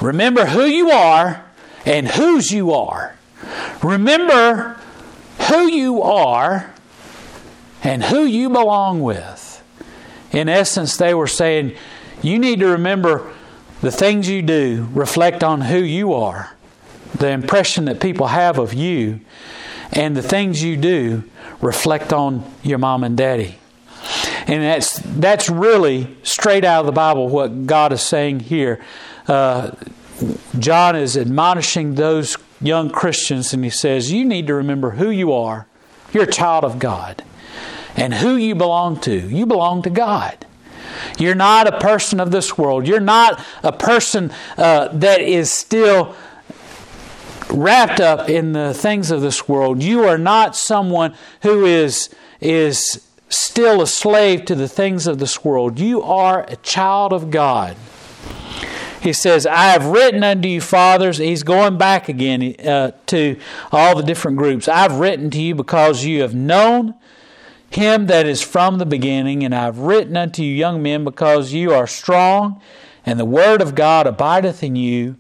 Remember 0.01 0.47
who 0.47 0.65
you 0.65 0.91
are 0.91 1.45
and 1.85 2.09
whose 2.09 2.51
you 2.51 2.73
are. 2.73 3.17
Remember 3.83 4.81
who 5.49 5.67
you 5.67 6.03
are 6.03 6.73
and 7.83 8.05
who 8.05 8.25
you 8.25 8.49
belong 8.51 9.01
with. 9.01 9.63
In 10.33 10.49
essence, 10.49 10.97
they 10.97 11.15
were 11.15 11.27
saying, 11.27 11.75
you 12.23 12.39
need 12.39 12.61
to 12.61 12.67
remember 12.67 13.33
the 13.81 13.91
things 13.91 14.29
you 14.29 14.43
do 14.43 14.89
reflect 14.93 15.43
on 15.43 15.63
who 15.63 15.79
you 15.79 16.13
are, 16.13 16.55
the 17.17 17.31
impression 17.31 17.87
that 17.87 18.01
people 18.01 18.29
have 18.29 18.59
of 18.59 18.75
you, 18.75 19.21
and 19.93 20.17
the 20.17 20.23
things 20.23 20.63
you 20.63 20.77
do 20.77 21.25
reflect 21.61 22.13
on 22.13 22.45
your 22.63 22.79
mom 22.79 23.05
and 23.05 23.17
daddy. 23.17 23.59
And 24.47 24.63
that's 24.63 24.99
that's 24.99 25.49
really 25.49 26.17
straight 26.23 26.65
out 26.65 26.81
of 26.81 26.87
the 26.87 26.93
Bible 26.93 27.29
what 27.29 27.67
God 27.67 27.93
is 27.93 28.03
saying 28.03 28.41
here 28.41 28.81
uh, 29.27 29.73
John 30.59 30.97
is 30.97 31.17
admonishing 31.17 31.95
those 31.95 32.37
young 32.61 32.91
Christians 32.91 33.53
and 33.55 33.65
he 33.65 33.71
says, 33.71 34.13
You 34.13 34.25
need 34.25 34.47
to 34.49 34.55
remember 34.55 34.93
who 34.93 35.11
you 35.11 35.33
are. 35.33 35.67
You're 36.13 36.25
a 36.25 36.33
child 36.33 36.65
of 36.65 36.79
God. 36.79 37.23
And 37.97 38.15
who 38.15 38.37
you 38.37 38.55
belong 38.55 39.01
to. 39.01 39.13
You 39.13 39.47
belong 39.47 39.83
to 39.83 39.91
God. 39.91 40.47
You're 41.19 41.35
not 41.35 41.67
a 41.67 41.79
person 41.79 42.21
of 42.21 42.31
this 42.31 42.57
world. 42.57 42.87
You're 42.87 43.01
not 43.01 43.45
a 43.63 43.73
person 43.73 44.33
uh, 44.57 44.89
that 44.89 45.21
is 45.21 45.53
still 45.53 46.15
wrapped 47.51 48.01
up 48.01 48.29
in 48.29 48.53
the 48.53 48.75
things 48.75 49.11
of 49.11 49.21
this 49.21 49.49
world. 49.49 49.83
You 49.83 50.05
are 50.05 50.19
not 50.19 50.57
someone 50.57 51.15
who 51.43 51.65
is, 51.65 52.11
is 52.41 53.07
still 53.29 53.83
a 53.83 53.87
slave 53.87 54.45
to 54.47 54.55
the 54.55 54.69
things 54.69 55.07
of 55.07 55.19
this 55.19 55.45
world. 55.45 55.79
You 55.79 56.03
are 56.03 56.45
a 56.49 56.57
child 56.57 57.13
of 57.13 57.31
God. 57.31 57.77
He 59.01 59.13
says, 59.15 59.47
I 59.47 59.69
have 59.69 59.87
written 59.87 60.23
unto 60.23 60.47
you, 60.49 60.61
fathers. 60.61 61.19
He's 61.19 61.43
going 61.43 61.79
back 61.79 62.09
again 62.09 62.55
uh, 62.67 62.93
to 63.07 63.39
all 63.73 63.97
the 63.97 64.03
different 64.03 64.37
groups. 64.37 64.69
I've 64.69 64.99
written 64.99 65.31
to 65.31 65.41
you 65.41 65.55
because 65.55 66.05
you 66.05 66.21
have 66.21 66.35
known 66.35 66.95
him 67.71 68.07
that 68.07 68.27
is 68.27 68.43
from 68.43 68.79
the 68.79 68.87
beginning, 68.87 69.45
and 69.45 69.55
I've 69.55 69.79
written 69.79 70.17
unto 70.17 70.43
you, 70.43 70.53
young 70.55 70.83
men, 70.83 71.05
because 71.05 71.53
you 71.53 71.73
are 71.73 71.87
strong, 71.87 72.61
and 73.07 73.19
the 73.19 73.25
word 73.25 73.63
of 73.63 73.75
God 73.75 74.07
abideth 74.07 74.63
in 74.63 74.77
you. 74.77 75.17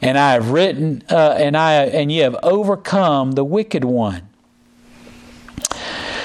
And 0.00 0.16
I 0.16 0.34
have 0.34 0.50
written, 0.50 1.02
uh, 1.10 1.34
and 1.36 1.56
I 1.56 1.72
and 1.86 2.12
ye 2.12 2.18
have 2.18 2.36
overcome 2.44 3.32
the 3.32 3.44
wicked 3.44 3.84
one. 3.84 4.28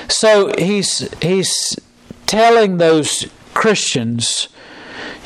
So 0.07 0.53
he's 0.59 1.11
he's 1.23 1.75
telling 2.27 2.77
those 2.77 3.27
Christians 3.55 4.47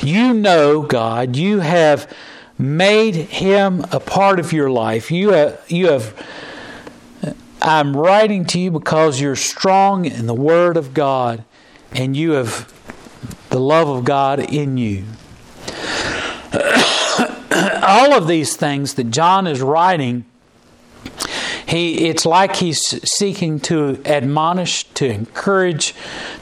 you 0.00 0.34
know 0.34 0.82
God. 0.82 1.36
You 1.36 1.60
have 1.60 2.12
made 2.58 3.14
Him 3.14 3.84
a 3.92 4.00
part 4.00 4.40
of 4.40 4.52
your 4.52 4.70
life. 4.70 5.10
You 5.10 5.30
have, 5.30 5.64
you 5.68 5.88
have. 5.88 6.26
Uh, 7.22 7.32
I'm 7.60 7.96
writing 7.96 8.44
to 8.46 8.60
you 8.60 8.70
because 8.70 9.20
you're 9.20 9.36
strong 9.36 10.04
in 10.04 10.26
the 10.26 10.34
Word 10.34 10.76
of 10.76 10.94
God, 10.94 11.44
and 11.92 12.16
you 12.16 12.32
have 12.32 12.72
the 13.50 13.60
love 13.60 13.88
of 13.88 14.04
God 14.04 14.40
in 14.40 14.76
you. 14.76 15.04
All 17.82 18.12
of 18.12 18.28
these 18.28 18.56
things 18.56 18.94
that 18.94 19.10
John 19.10 19.46
is 19.46 19.60
writing, 19.60 20.24
he 21.66 22.08
it's 22.08 22.24
like 22.24 22.56
he's 22.56 22.80
seeking 23.10 23.60
to 23.60 24.00
admonish, 24.04 24.84
to 24.94 25.06
encourage, 25.06 25.94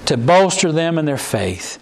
to 0.07 0.16
bolster 0.16 0.73
them 0.73 0.99
in 0.99 1.05
their 1.05 1.19
faith. 1.19 1.79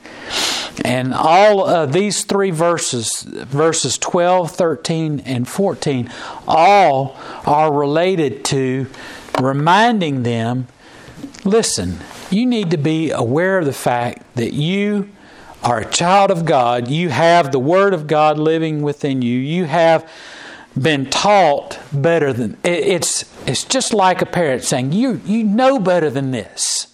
And 0.82 1.14
all 1.14 1.64
of 1.64 1.92
these 1.92 2.24
three 2.24 2.50
verses, 2.50 3.22
verses 3.22 3.96
12, 3.98 4.50
13, 4.50 5.20
and 5.20 5.48
14, 5.48 6.10
all 6.48 7.16
are 7.46 7.72
related 7.72 8.44
to 8.46 8.86
reminding 9.40 10.22
them 10.22 10.66
listen, 11.44 11.98
you 12.30 12.46
need 12.46 12.70
to 12.70 12.76
be 12.76 13.10
aware 13.10 13.58
of 13.58 13.66
the 13.66 13.72
fact 13.72 14.22
that 14.36 14.52
you 14.52 15.10
are 15.62 15.80
a 15.80 15.90
child 15.90 16.30
of 16.30 16.44
God. 16.44 16.88
You 16.88 17.08
have 17.10 17.52
the 17.52 17.58
Word 17.58 17.94
of 17.94 18.06
God 18.06 18.38
living 18.38 18.82
within 18.82 19.22
you. 19.22 19.38
You 19.38 19.64
have 19.64 20.10
been 20.78 21.08
taught 21.08 21.78
better 21.92 22.32
than 22.32 22.58
it's 22.64 23.24
it's 23.46 23.62
just 23.62 23.94
like 23.94 24.20
a 24.20 24.26
parent 24.26 24.64
saying 24.64 24.92
you 24.92 25.20
you 25.24 25.44
know 25.44 25.78
better 25.78 26.10
than 26.10 26.32
this 26.32 26.92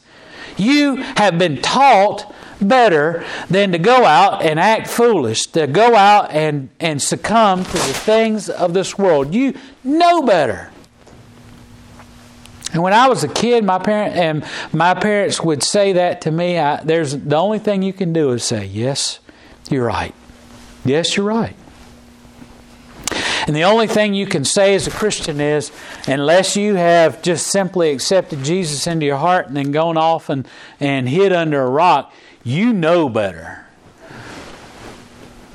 you 0.59 0.97
have 1.17 1.39
been 1.39 1.61
taught 1.63 2.31
better 2.61 3.25
than 3.49 3.73
to 3.73 3.79
go 3.79 4.05
out 4.05 4.43
and 4.43 4.61
act 4.61 4.89
foolish, 4.89 5.43
to 5.49 5.67
go 5.67 5.95
out 5.95 6.31
and, 6.31 6.69
and 6.79 7.01
succumb 7.01 7.65
to 7.65 7.73
the 7.73 7.95
things 7.95 8.49
of 8.49 8.75
this 8.75 8.97
world. 8.99 9.35
You 9.35 9.55
know 9.85 10.23
better. 10.23 10.71
And 12.73 12.83
when 12.83 12.93
I 12.93 13.09
was 13.09 13.25
a 13.25 13.29
kid, 13.29 13.65
my 13.65 13.79
parent 13.79 14.15
and 14.15 14.45
my 14.73 14.95
parents 14.95 15.41
would 15.41 15.63
say 15.63 15.95
that 15.95 16.21
to 16.23 16.31
me. 16.31 16.59
I, 16.59 16.83
there's 16.85 17.17
the 17.17 17.37
only 17.37 17.59
thing 17.59 17.83
you 17.83 17.93
can 17.93 18.13
do 18.13 18.31
is 18.31 18.45
say, 18.45 18.65
"Yes, 18.67 19.19
you're 19.69 19.85
right. 19.85 20.15
Yes, 20.85 21.17
you're 21.17 21.27
right." 21.27 21.57
And 23.47 23.57
the 23.57 23.65
only 23.65 23.89
thing 23.89 24.15
you 24.15 24.27
can 24.27 24.45
say 24.45 24.77
as 24.77 24.87
a 24.87 24.91
Christian 24.91 25.41
is, 25.41 25.73
unless 26.07 26.57
you 26.57 26.77
have 26.77 27.23
just 27.23 27.49
simply 27.49 27.91
accepted 27.91 28.45
Jesus 28.45 28.87
into 28.87 29.07
your 29.07 29.17
heart 29.17 29.49
and 29.49 29.57
then 29.57 29.73
gone 29.73 29.97
off 29.97 30.29
and, 30.29 30.47
and 30.79 31.09
hid 31.09 31.33
under 31.33 31.61
a 31.61 31.69
rock, 31.69 32.13
you 32.43 32.73
know 32.73 33.09
better. 33.09 33.67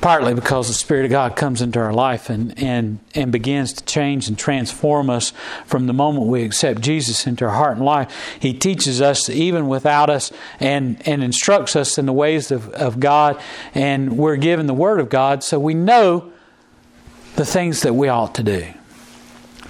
Partly 0.01 0.35
because 0.35 0.67
the 0.67 0.75
Spirit 0.75 1.05
of 1.05 1.11
God 1.11 1.35
comes 1.35 1.63
into 1.63 1.79
our 1.79 1.93
life 1.93 2.29
and, 2.29 2.61
and, 2.61 2.99
and 3.15 3.31
begins 3.31 3.73
to 3.73 3.85
change 3.85 4.27
and 4.27 4.37
transform 4.37 5.09
us 5.09 5.33
from 5.65 5.87
the 5.87 5.93
moment 5.93 6.27
we 6.27 6.43
accept 6.43 6.81
Jesus 6.81 7.25
into 7.25 7.45
our 7.45 7.51
heart 7.51 7.77
and 7.77 7.85
life. 7.85 8.37
He 8.39 8.53
teaches 8.53 9.01
us 9.01 9.29
even 9.29 9.67
without 9.67 10.11
us 10.11 10.31
and, 10.59 11.01
and 11.07 11.23
instructs 11.23 11.75
us 11.75 11.97
in 11.97 12.05
the 12.05 12.13
ways 12.13 12.51
of, 12.51 12.69
of 12.69 12.99
God, 12.99 13.41
and 13.73 14.15
we're 14.15 14.35
given 14.35 14.67
the 14.67 14.75
Word 14.75 14.99
of 14.99 15.09
God 15.09 15.43
so 15.43 15.57
we 15.57 15.73
know 15.73 16.31
the 17.35 17.45
things 17.45 17.81
that 17.81 17.95
we 17.95 18.07
ought 18.07 18.35
to 18.35 18.43
do. 18.43 18.67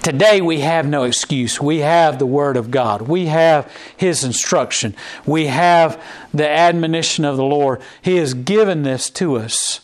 Today 0.06 0.40
we 0.40 0.60
have 0.60 0.86
no 0.86 1.02
excuse. 1.02 1.60
We 1.60 1.78
have 1.78 2.20
the 2.20 2.26
Word 2.26 2.56
of 2.56 2.70
God. 2.70 3.02
We 3.02 3.26
have 3.26 3.68
His 3.96 4.22
instruction. 4.22 4.94
We 5.26 5.46
have 5.46 6.00
the 6.32 6.48
admonition 6.48 7.24
of 7.24 7.36
the 7.36 7.42
Lord. 7.42 7.82
He 8.02 8.18
has 8.18 8.32
given 8.32 8.84
this 8.84 9.10
to 9.10 9.34
us. 9.34 9.80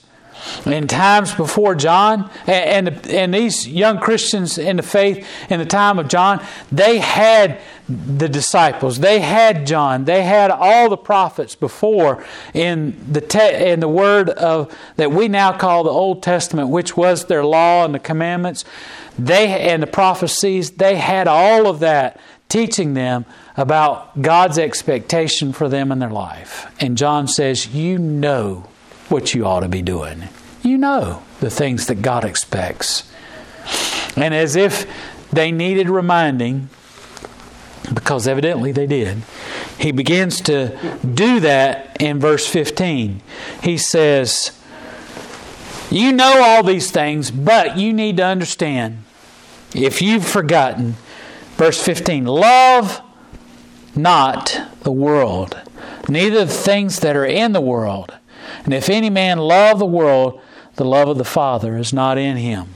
in 0.64 0.86
times 0.86 1.34
before 1.34 1.74
John, 1.74 2.30
and, 2.46 2.86
and, 2.86 3.06
and 3.08 3.34
these 3.34 3.66
young 3.66 3.98
Christians 3.98 4.58
in 4.58 4.76
the 4.76 4.84
faith 4.84 5.26
in 5.50 5.58
the 5.58 5.66
time 5.66 5.98
of 5.98 6.06
John, 6.06 6.40
they 6.70 6.98
had 6.98 7.60
the 7.88 8.28
disciples. 8.28 9.00
They 9.00 9.18
had 9.18 9.66
John. 9.66 10.04
They 10.04 10.22
had 10.22 10.52
all 10.52 10.88
the 10.88 10.96
prophets 10.96 11.56
before 11.56 12.24
in 12.54 12.96
the 13.12 13.20
te- 13.20 13.70
in 13.70 13.80
the 13.80 13.88
word 13.88 14.30
of 14.30 14.72
that 14.96 15.10
we 15.10 15.26
now 15.26 15.56
call 15.56 15.82
the 15.82 15.90
Old 15.90 16.22
Testament, 16.22 16.68
which 16.68 16.96
was 16.96 17.24
their 17.24 17.44
law 17.44 17.84
and 17.84 17.92
the 17.92 17.98
commandments. 17.98 18.64
They 19.18 19.48
and 19.70 19.82
the 19.82 19.86
prophecies. 19.86 20.72
They 20.72 20.96
had 20.96 21.28
all 21.28 21.66
of 21.66 21.80
that 21.80 22.18
teaching 22.48 22.94
them 22.94 23.24
about 23.56 24.20
God's 24.20 24.58
expectation 24.58 25.52
for 25.52 25.68
them 25.68 25.92
in 25.92 25.98
their 25.98 26.10
life. 26.10 26.66
And 26.80 26.96
John 26.96 27.28
says, 27.28 27.68
"You 27.68 27.98
know 27.98 28.64
what 29.08 29.34
you 29.34 29.46
ought 29.46 29.60
to 29.60 29.68
be 29.68 29.82
doing. 29.82 30.28
You 30.62 30.78
know 30.78 31.22
the 31.40 31.50
things 31.50 31.86
that 31.86 32.02
God 32.02 32.24
expects." 32.24 33.04
And 34.16 34.34
as 34.34 34.56
if 34.56 34.86
they 35.32 35.50
needed 35.50 35.88
reminding, 35.88 36.68
because 37.92 38.28
evidently 38.28 38.72
they 38.72 38.86
did. 38.86 39.22
He 39.78 39.92
begins 39.92 40.40
to 40.42 40.76
do 41.14 41.40
that 41.40 41.96
in 42.00 42.20
verse 42.20 42.46
15. 42.46 43.20
He 43.62 43.76
says, 43.78 44.52
You 45.90 46.12
know 46.12 46.42
all 46.42 46.62
these 46.62 46.90
things, 46.90 47.30
but 47.30 47.76
you 47.76 47.92
need 47.92 48.16
to 48.18 48.24
understand, 48.24 49.01
if 49.74 50.02
you've 50.02 50.26
forgotten, 50.26 50.96
verse 51.56 51.82
15, 51.82 52.24
love 52.24 53.00
not 53.94 54.60
the 54.82 54.92
world, 54.92 55.60
neither 56.08 56.44
the 56.44 56.52
things 56.52 57.00
that 57.00 57.16
are 57.16 57.26
in 57.26 57.52
the 57.52 57.60
world. 57.60 58.16
And 58.64 58.74
if 58.74 58.88
any 58.88 59.10
man 59.10 59.38
love 59.38 59.78
the 59.78 59.86
world, 59.86 60.40
the 60.76 60.84
love 60.84 61.08
of 61.08 61.18
the 61.18 61.24
Father 61.24 61.76
is 61.76 61.92
not 61.92 62.18
in 62.18 62.36
him 62.36 62.68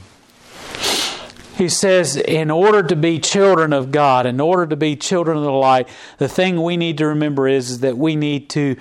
he 1.56 1.70
says, 1.70 2.16
in 2.16 2.50
order 2.50 2.82
to 2.82 2.94
be 2.94 3.18
children 3.18 3.72
of 3.72 3.90
God, 3.90 4.26
in 4.26 4.40
order 4.40 4.66
to 4.66 4.76
be 4.76 4.94
children 4.94 5.38
of 5.38 5.42
the 5.42 5.50
light, 5.50 5.88
the 6.18 6.28
thing 6.28 6.62
we 6.62 6.76
need 6.76 6.98
to 6.98 7.06
remember 7.06 7.48
is, 7.48 7.70
is 7.70 7.80
that 7.80 7.96
we 7.96 8.14
need 8.14 8.50
to 8.50 8.76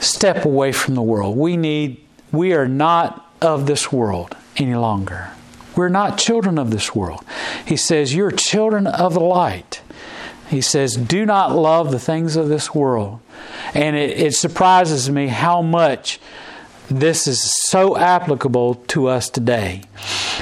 step 0.00 0.44
away 0.44 0.72
from 0.72 0.96
the 0.96 1.02
world. 1.02 1.36
We 1.36 1.56
need 1.56 2.04
we 2.32 2.54
are 2.54 2.66
not 2.66 3.30
of 3.40 3.66
this 3.66 3.92
world 3.92 4.36
any 4.56 4.74
longer. 4.74 5.30
We're 5.76 5.88
not 5.88 6.18
children 6.18 6.58
of 6.58 6.70
this 6.70 6.94
world. 6.94 7.24
He 7.66 7.76
says, 7.76 8.14
You're 8.14 8.30
children 8.30 8.86
of 8.86 9.14
the 9.14 9.20
light. 9.20 9.82
He 10.48 10.60
says, 10.60 10.94
Do 10.94 11.24
not 11.24 11.52
love 11.56 11.90
the 11.90 11.98
things 11.98 12.36
of 12.36 12.48
this 12.48 12.74
world. 12.74 13.20
And 13.74 13.96
it, 13.96 14.18
it 14.18 14.34
surprises 14.34 15.10
me 15.10 15.28
how 15.28 15.62
much 15.62 16.20
this 16.88 17.26
is 17.26 17.40
so 17.68 17.96
applicable 17.96 18.74
to 18.88 19.06
us 19.08 19.30
today. 19.30 19.82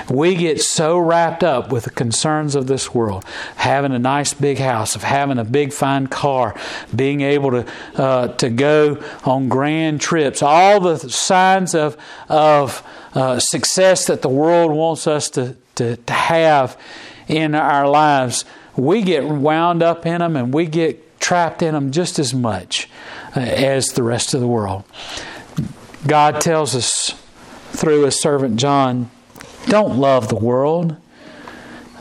We 0.09 0.35
get 0.35 0.61
so 0.61 0.99
wrapped 0.99 1.45
up 1.45 1.71
with 1.71 1.85
the 1.85 1.91
concerns 1.91 2.55
of 2.55 2.67
this 2.67 2.95
world, 2.95 3.25
having 3.57 3.93
a 3.93 3.99
nice 3.99 4.35
big 4.35 4.59
house, 4.59 4.97
of 4.97 5.03
having 5.03 5.39
a 5.39 5.45
big 5.45 5.73
fine 5.73 6.07
car, 6.07 6.55
being 6.95 7.21
able 7.21 7.51
to 7.51 7.73
uh, 7.95 8.29
to 8.29 8.51
go 8.51 9.03
on 9.25 9.49
grand 9.49 10.01
trips, 10.01 10.43
all 10.43 10.81
the 10.81 10.99
signs 10.99 11.75
of 11.75 11.97
of 12.29 12.83
uh, 13.15 13.39
success 13.39 14.07
that 14.07 14.23
the 14.23 14.29
world 14.29 14.73
wants 14.73 15.07
us 15.07 15.29
to, 15.31 15.57
to, 15.75 15.97
to 15.97 16.13
have 16.13 16.77
in 17.29 17.55
our 17.55 17.89
lives. 17.89 18.45
We 18.77 19.03
get 19.03 19.25
wound 19.25 19.83
up 19.83 20.07
in 20.07 20.19
them, 20.21 20.37
and 20.37 20.55
we 20.55 20.67
get 20.67 21.21
trapped 21.21 21.63
in 21.63 21.75
them 21.75 21.91
just 21.91 22.19
as 22.19 22.33
much 22.33 22.89
uh, 23.37 23.41
as 23.41 23.89
the 23.89 24.03
rest 24.03 24.33
of 24.35 24.41
the 24.41 24.47
world. 24.47 24.85
God 26.07 26.41
tells 26.41 26.75
us 26.75 27.15
through 27.73 28.05
his 28.05 28.21
servant 28.21 28.57
John 28.57 29.11
don't 29.67 29.99
love 29.99 30.29
the 30.29 30.37
world 30.37 30.97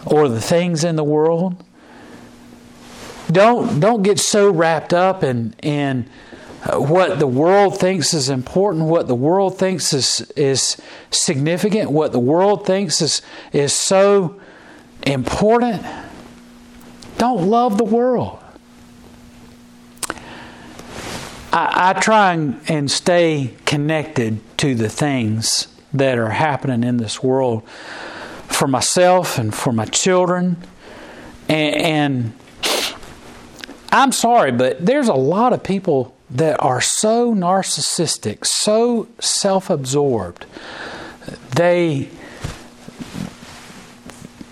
or 0.06 0.28
the 0.28 0.42
things 0.42 0.84
in 0.84 0.96
the 0.96 1.04
world. 1.04 1.64
Don't, 3.32 3.80
don't 3.80 4.02
get 4.02 4.20
so 4.20 4.50
wrapped 4.50 4.94
up 4.94 5.24
in, 5.24 5.54
in 5.62 6.10
uh, 6.64 6.78
what 6.80 7.20
the 7.20 7.28
world 7.28 7.80
thinks 7.80 8.14
is 8.14 8.30
important, 8.30 8.86
what 8.86 9.08
the 9.08 9.16
world 9.16 9.60
thinks 9.60 9.94
is, 9.94 10.22
is 10.36 10.82
significant, 11.12 11.92
what 11.92 12.12
the 12.12 12.20
world 12.20 12.66
thinks 12.66 13.02
is, 13.02 13.22
is 13.54 13.74
so 13.74 14.40
important. 15.06 15.86
Don't 17.18 17.50
love 17.50 17.78
the 17.78 17.84
world. 17.84 18.40
I, 21.52 21.90
I 21.90 22.00
try 22.00 22.34
and, 22.34 22.60
and 22.68 22.92
stay 22.92 23.54
connected 23.66 24.40
to 24.58 24.76
the 24.76 24.90
things 24.90 25.68
that 25.94 26.18
are 26.18 26.30
happening 26.30 26.84
in 26.84 26.98
this 26.98 27.24
world 27.24 27.68
for 28.48 28.68
myself 28.68 29.38
and 29.38 29.54
for 29.54 29.72
my 29.72 29.86
children. 29.86 30.58
And, 31.48 31.76
and, 31.76 32.34
I'm 33.92 34.12
sorry, 34.12 34.52
but 34.52 34.86
there's 34.86 35.08
a 35.08 35.16
lot 35.16 35.52
of 35.52 35.64
people 35.64 36.16
that 36.30 36.62
are 36.62 36.80
so 36.82 37.34
narcissistic, 37.34 38.46
so 38.46 39.08
self 39.20 39.70
absorbed. 39.70 40.46
They 41.56 42.10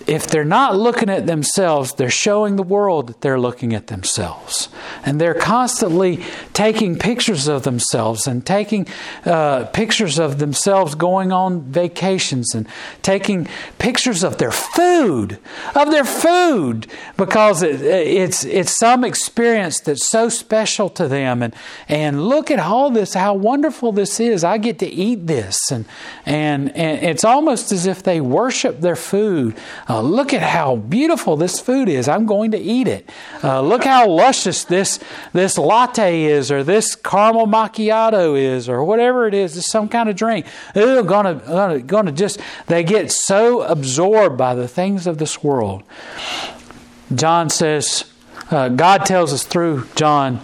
if 0.08 0.26
they're 0.26 0.44
not 0.44 0.74
looking 0.74 1.10
at 1.10 1.26
themselves, 1.26 1.92
they're 1.92 2.08
showing 2.08 2.56
the 2.56 2.62
world 2.62 3.08
that 3.08 3.20
they're 3.20 3.38
looking 3.38 3.74
at 3.74 3.88
themselves. 3.88 4.70
And 5.04 5.20
they're 5.20 5.34
constantly 5.34 6.24
taking 6.54 6.98
pictures 6.98 7.46
of 7.46 7.62
themselves 7.64 8.26
and 8.26 8.44
taking 8.44 8.88
uh, 9.26 9.66
pictures 9.66 10.18
of 10.18 10.38
themselves 10.38 10.94
going 10.94 11.30
on 11.30 11.60
vacations 11.60 12.54
and 12.54 12.66
taking 13.02 13.46
pictures 13.78 14.24
of 14.24 14.38
their 14.38 14.50
food, 14.50 15.38
of 15.74 15.90
their 15.90 16.06
food, 16.06 16.86
because 17.18 17.62
it, 17.62 17.82
it's, 17.82 18.44
it's 18.44 18.78
some 18.78 19.04
experience 19.04 19.80
that's 19.80 20.08
so 20.08 20.30
special 20.30 20.88
to 20.88 21.06
them. 21.06 21.42
And, 21.42 21.54
and 21.86 22.26
look 22.26 22.50
at 22.50 22.58
all 22.58 22.90
this, 22.90 23.12
how 23.12 23.34
wonderful 23.34 23.92
this 23.92 24.20
is. 24.20 24.42
I 24.42 24.56
get 24.56 24.78
to 24.78 24.86
eat 24.86 25.26
this. 25.26 25.58
And, 25.70 25.84
and, 26.24 26.74
and 26.74 27.04
it's 27.04 27.24
almost 27.24 27.72
as 27.72 27.84
if 27.84 28.02
they 28.02 28.22
worship 28.22 28.80
their 28.80 28.96
food. 28.96 29.54
Uh, 29.86 29.97
uh, 29.98 30.00
look 30.00 30.32
at 30.32 30.42
how 30.42 30.76
beautiful 30.76 31.36
this 31.36 31.58
food 31.58 31.88
is. 31.88 32.06
I'm 32.06 32.24
going 32.24 32.52
to 32.52 32.58
eat 32.58 32.86
it. 32.86 33.10
Uh, 33.42 33.60
look 33.60 33.82
how 33.82 34.08
luscious 34.08 34.62
this 34.62 35.00
this 35.32 35.58
latte 35.58 36.22
is, 36.22 36.52
or 36.52 36.62
this 36.62 36.94
caramel 36.94 37.48
macchiato 37.48 38.38
is, 38.38 38.68
or 38.68 38.84
whatever 38.84 39.26
it 39.26 39.34
is. 39.34 39.56
It's 39.56 39.68
some 39.68 39.88
kind 39.88 40.08
of 40.08 40.14
drink. 40.14 40.46
They're 40.72 41.02
gonna, 41.02 41.80
gonna, 41.80 42.12
just. 42.12 42.38
They 42.66 42.84
get 42.84 43.10
so 43.10 43.62
absorbed 43.62 44.38
by 44.38 44.54
the 44.54 44.68
things 44.68 45.08
of 45.08 45.18
this 45.18 45.42
world. 45.42 45.82
John 47.12 47.50
says, 47.50 48.04
uh, 48.52 48.68
God 48.68 49.04
tells 49.04 49.32
us 49.32 49.44
through 49.44 49.88
John 49.96 50.40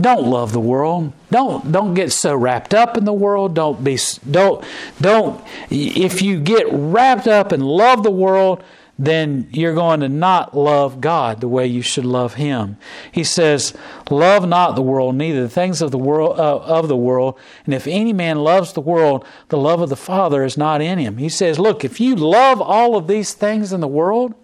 don't 0.00 0.26
love 0.26 0.52
the 0.52 0.60
world. 0.60 1.12
Don't 1.30 1.72
don't 1.72 1.94
get 1.94 2.12
so 2.12 2.34
wrapped 2.34 2.74
up 2.74 2.96
in 2.96 3.04
the 3.04 3.12
world. 3.12 3.54
Don't 3.54 3.82
be 3.82 3.98
don't 4.30 4.64
don't 5.00 5.42
if 5.70 6.22
you 6.22 6.40
get 6.40 6.66
wrapped 6.70 7.26
up 7.26 7.52
and 7.52 7.62
love 7.62 8.02
the 8.02 8.10
world, 8.10 8.62
then 8.98 9.48
you're 9.50 9.74
going 9.74 10.00
to 10.00 10.08
not 10.08 10.56
love 10.56 11.00
God 11.00 11.40
the 11.40 11.48
way 11.48 11.66
you 11.66 11.82
should 11.82 12.04
love 12.04 12.34
him. 12.34 12.76
He 13.10 13.24
says, 13.24 13.74
"Love 14.10 14.46
not 14.46 14.76
the 14.76 14.82
world, 14.82 15.14
neither 15.14 15.42
the 15.42 15.48
things 15.48 15.82
of 15.82 15.90
the 15.90 15.98
world 15.98 16.38
uh, 16.38 16.58
of 16.58 16.88
the 16.88 16.96
world, 16.96 17.36
and 17.64 17.74
if 17.74 17.86
any 17.86 18.12
man 18.12 18.38
loves 18.38 18.72
the 18.72 18.80
world, 18.80 19.24
the 19.48 19.58
love 19.58 19.80
of 19.80 19.88
the 19.88 19.96
Father 19.96 20.44
is 20.44 20.56
not 20.56 20.80
in 20.80 20.98
him." 20.98 21.16
He 21.16 21.28
says, 21.28 21.58
"Look, 21.58 21.84
if 21.84 22.00
you 22.00 22.14
love 22.14 22.60
all 22.60 22.96
of 22.96 23.06
these 23.06 23.32
things 23.32 23.72
in 23.72 23.80
the 23.80 23.88
world, 23.88 24.34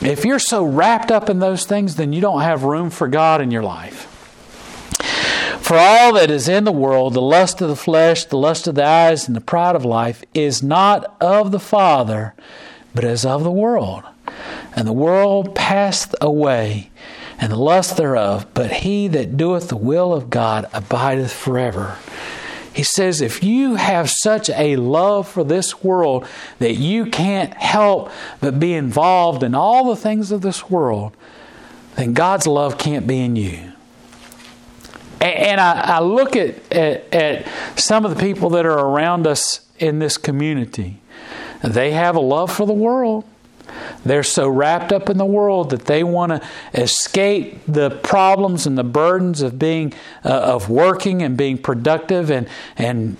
if 0.00 0.24
you're 0.24 0.38
so 0.38 0.64
wrapped 0.64 1.10
up 1.10 1.30
in 1.30 1.38
those 1.38 1.64
things, 1.64 1.96
then 1.96 2.12
you 2.12 2.20
don't 2.20 2.42
have 2.42 2.64
room 2.64 2.90
for 2.90 3.08
God 3.08 3.40
in 3.40 3.50
your 3.50 3.62
life." 3.62 4.17
For 5.60 5.76
all 5.76 6.14
that 6.14 6.30
is 6.30 6.48
in 6.48 6.64
the 6.64 6.72
world, 6.72 7.12
the 7.12 7.20
lust 7.20 7.60
of 7.60 7.68
the 7.68 7.76
flesh, 7.76 8.24
the 8.24 8.38
lust 8.38 8.66
of 8.66 8.74
the 8.74 8.84
eyes, 8.84 9.26
and 9.26 9.36
the 9.36 9.40
pride 9.40 9.76
of 9.76 9.84
life, 9.84 10.24
is 10.32 10.62
not 10.62 11.14
of 11.20 11.52
the 11.52 11.60
Father, 11.60 12.34
but 12.94 13.04
is 13.04 13.26
of 13.26 13.44
the 13.44 13.50
world. 13.50 14.04
And 14.74 14.88
the 14.88 14.92
world 14.94 15.54
passeth 15.54 16.14
away, 16.20 16.90
and 17.38 17.52
the 17.52 17.56
lust 17.56 17.96
thereof, 17.96 18.46
but 18.54 18.72
he 18.72 19.08
that 19.08 19.36
doeth 19.36 19.68
the 19.68 19.76
will 19.76 20.14
of 20.14 20.30
God 20.30 20.66
abideth 20.72 21.32
forever. 21.32 21.98
He 22.72 22.84
says, 22.84 23.20
if 23.20 23.42
you 23.42 23.74
have 23.74 24.08
such 24.08 24.48
a 24.50 24.76
love 24.76 25.28
for 25.28 25.42
this 25.42 25.82
world 25.82 26.26
that 26.60 26.74
you 26.74 27.06
can't 27.06 27.52
help 27.54 28.10
but 28.40 28.60
be 28.60 28.72
involved 28.72 29.42
in 29.42 29.54
all 29.54 29.88
the 29.88 29.96
things 29.96 30.30
of 30.30 30.42
this 30.42 30.70
world, 30.70 31.16
then 31.96 32.14
God's 32.14 32.46
love 32.46 32.78
can't 32.78 33.06
be 33.06 33.18
in 33.18 33.34
you. 33.34 33.72
And 35.20 35.60
I, 35.60 35.96
I 35.96 36.00
look 36.00 36.36
at, 36.36 36.72
at, 36.72 37.12
at 37.14 37.78
some 37.78 38.04
of 38.04 38.14
the 38.14 38.20
people 38.20 38.50
that 38.50 38.64
are 38.64 38.78
around 38.78 39.26
us 39.26 39.60
in 39.78 39.98
this 39.98 40.16
community. 40.16 41.00
They 41.62 41.90
have 41.92 42.14
a 42.16 42.20
love 42.20 42.52
for 42.52 42.66
the 42.66 42.72
world. 42.72 43.24
They're 44.04 44.22
so 44.22 44.48
wrapped 44.48 44.92
up 44.92 45.10
in 45.10 45.18
the 45.18 45.24
world 45.24 45.70
that 45.70 45.84
they 45.86 46.02
want 46.04 46.32
to 46.32 46.48
escape 46.74 47.60
the 47.66 47.90
problems 47.90 48.66
and 48.66 48.76
the 48.76 48.84
burdens 48.84 49.42
of 49.42 49.58
being 49.58 49.92
uh, 50.24 50.28
of 50.28 50.68
working 50.68 51.22
and 51.22 51.36
being 51.36 51.58
productive 51.58 52.30
and 52.30 52.48
and 52.76 53.16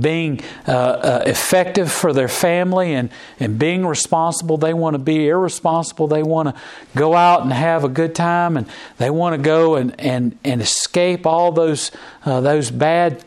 being 0.00 0.40
uh, 0.68 0.72
uh, 0.72 1.22
effective 1.26 1.90
for 1.90 2.12
their 2.12 2.28
family 2.28 2.94
and 2.94 3.10
and 3.40 3.58
being 3.58 3.86
responsible. 3.86 4.56
They 4.56 4.74
want 4.74 4.94
to 4.94 4.98
be 4.98 5.28
irresponsible. 5.28 6.08
They 6.08 6.22
want 6.22 6.54
to 6.54 6.62
go 6.96 7.14
out 7.14 7.42
and 7.42 7.52
have 7.52 7.84
a 7.84 7.88
good 7.88 8.14
time 8.14 8.56
and 8.56 8.66
they 8.98 9.10
want 9.10 9.34
to 9.34 9.42
go 9.42 9.76
and 9.76 9.98
and 9.98 10.38
and 10.44 10.60
escape 10.60 11.26
all 11.26 11.52
those 11.52 11.90
uh, 12.24 12.40
those 12.40 12.70
bad 12.70 13.22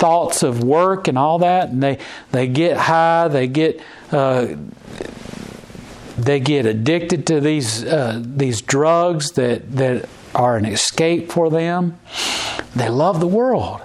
thoughts 0.00 0.42
of 0.42 0.64
work 0.64 1.08
and 1.08 1.18
all 1.18 1.38
that, 1.40 1.68
and 1.68 1.82
they 1.82 1.98
they 2.32 2.48
get 2.48 2.76
high, 2.76 3.28
they 3.28 3.46
get 3.46 3.80
uh, 4.10 4.56
they 6.24 6.40
get 6.40 6.66
addicted 6.66 7.26
to 7.28 7.40
these 7.40 7.84
uh, 7.84 8.20
these 8.24 8.60
drugs 8.60 9.32
that 9.32 9.70
that 9.76 10.08
are 10.34 10.56
an 10.56 10.64
escape 10.64 11.32
for 11.32 11.50
them. 11.50 11.98
They 12.74 12.88
love 12.88 13.20
the 13.20 13.26
world, 13.26 13.80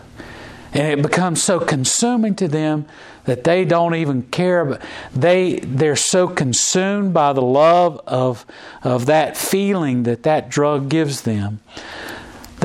and 0.73 0.87
it 0.87 1.01
becomes 1.01 1.41
so 1.43 1.59
consuming 1.59 2.35
to 2.35 2.47
them 2.47 2.85
that 3.25 3.43
they 3.43 3.65
don't 3.65 3.95
even 3.95 4.23
care. 4.23 4.65
But 4.65 4.81
they 5.13 5.59
they're 5.59 5.95
so 5.95 6.27
consumed 6.27 7.13
by 7.13 7.33
the 7.33 7.41
love 7.41 8.01
of 8.07 8.45
of 8.83 9.05
that 9.07 9.37
feeling 9.37 10.03
that 10.03 10.23
that 10.23 10.49
drug 10.49 10.89
gives 10.89 11.21
them 11.21 11.61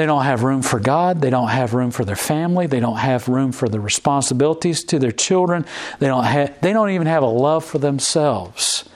they 0.01 0.07
don't 0.07 0.25
have 0.25 0.45
room 0.45 0.63
for 0.63 0.79
God. 0.81 1.21
They 1.21 1.31
don't 1.31 1.49
have 1.49 1.75
room 1.75 1.91
for 1.91 2.05
their 2.05 2.17
family. 2.17 2.67
They 2.67 2.81
don't 2.81 2.97
have 2.97 3.29
room 3.29 3.53
for 3.53 3.69
the 3.69 3.81
responsibilities 3.81 4.85
to 4.85 4.99
their 4.99 5.13
children. 5.13 5.67
They 5.99 6.07
don't 6.07 6.25
have, 6.25 6.61
they 6.61 6.73
don't 6.73 6.91
even 6.91 7.07
have 7.07 7.23
a 7.23 7.27
love 7.27 7.65
for 7.65 7.79
themselves. 7.79 8.89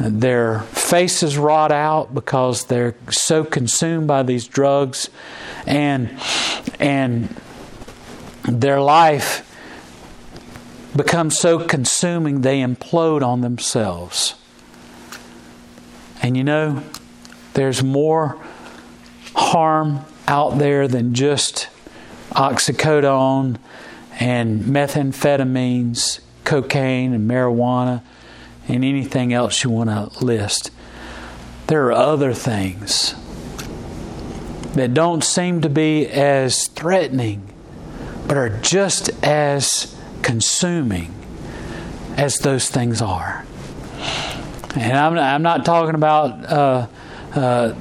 Their 0.00 0.60
faces 0.60 1.36
rot 1.36 1.70
out 1.70 2.14
because 2.14 2.64
they're 2.64 2.94
so 3.10 3.44
consumed 3.44 4.06
by 4.06 4.22
these 4.22 4.48
drugs 4.48 5.10
and 5.66 6.18
and 6.78 7.36
their 8.44 8.80
life 8.80 9.46
becomes 10.96 11.38
so 11.38 11.58
consuming 11.58 12.40
they 12.40 12.60
implode 12.60 13.22
on 13.22 13.42
themselves. 13.42 14.36
And 16.22 16.34
you 16.34 16.44
know, 16.44 16.82
there's 17.52 17.82
more 17.82 18.38
harm 19.34 20.06
out 20.26 20.58
there 20.58 20.88
than 20.88 21.12
just 21.12 21.68
oxycodone 22.30 23.58
and 24.18 24.62
methamphetamines, 24.62 26.20
cocaine 26.44 27.12
and 27.12 27.30
marijuana, 27.30 28.02
and 28.70 28.84
anything 28.84 29.32
else 29.32 29.64
you 29.64 29.70
want 29.70 29.90
to 29.90 30.24
list. 30.24 30.70
There 31.66 31.86
are 31.86 31.92
other 31.92 32.32
things 32.32 33.14
that 34.74 34.94
don't 34.94 35.24
seem 35.24 35.60
to 35.62 35.68
be 35.68 36.06
as 36.06 36.68
threatening, 36.68 37.52
but 38.26 38.36
are 38.36 38.48
just 38.48 39.10
as 39.24 39.96
consuming 40.22 41.12
as 42.16 42.36
those 42.38 42.68
things 42.68 43.02
are. 43.02 43.44
And 44.76 44.96
I'm, 44.96 45.18
I'm 45.18 45.42
not 45.42 45.64
talking 45.64 45.96
about 45.96 46.44
uh, 46.44 46.86
uh, 47.34 47.74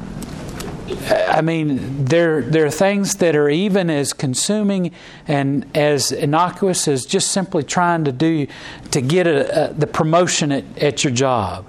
I 0.91 1.41
mean, 1.41 2.05
there 2.05 2.41
there 2.41 2.65
are 2.65 2.71
things 2.71 3.15
that 3.15 3.35
are 3.35 3.49
even 3.49 3.89
as 3.89 4.13
consuming 4.13 4.91
and 5.27 5.65
as 5.75 6.11
innocuous 6.11 6.87
as 6.87 7.05
just 7.05 7.31
simply 7.31 7.63
trying 7.63 8.05
to 8.05 8.11
do 8.11 8.47
to 8.91 9.01
get 9.01 9.27
a, 9.27 9.69
a, 9.69 9.73
the 9.73 9.87
promotion 9.87 10.51
at, 10.51 10.63
at 10.77 11.03
your 11.03 11.13
job, 11.13 11.65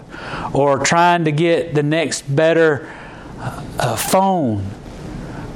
or 0.54 0.78
trying 0.78 1.24
to 1.24 1.32
get 1.32 1.74
the 1.74 1.82
next 1.82 2.22
better 2.34 2.90
uh, 3.38 3.96
phone, 3.96 4.66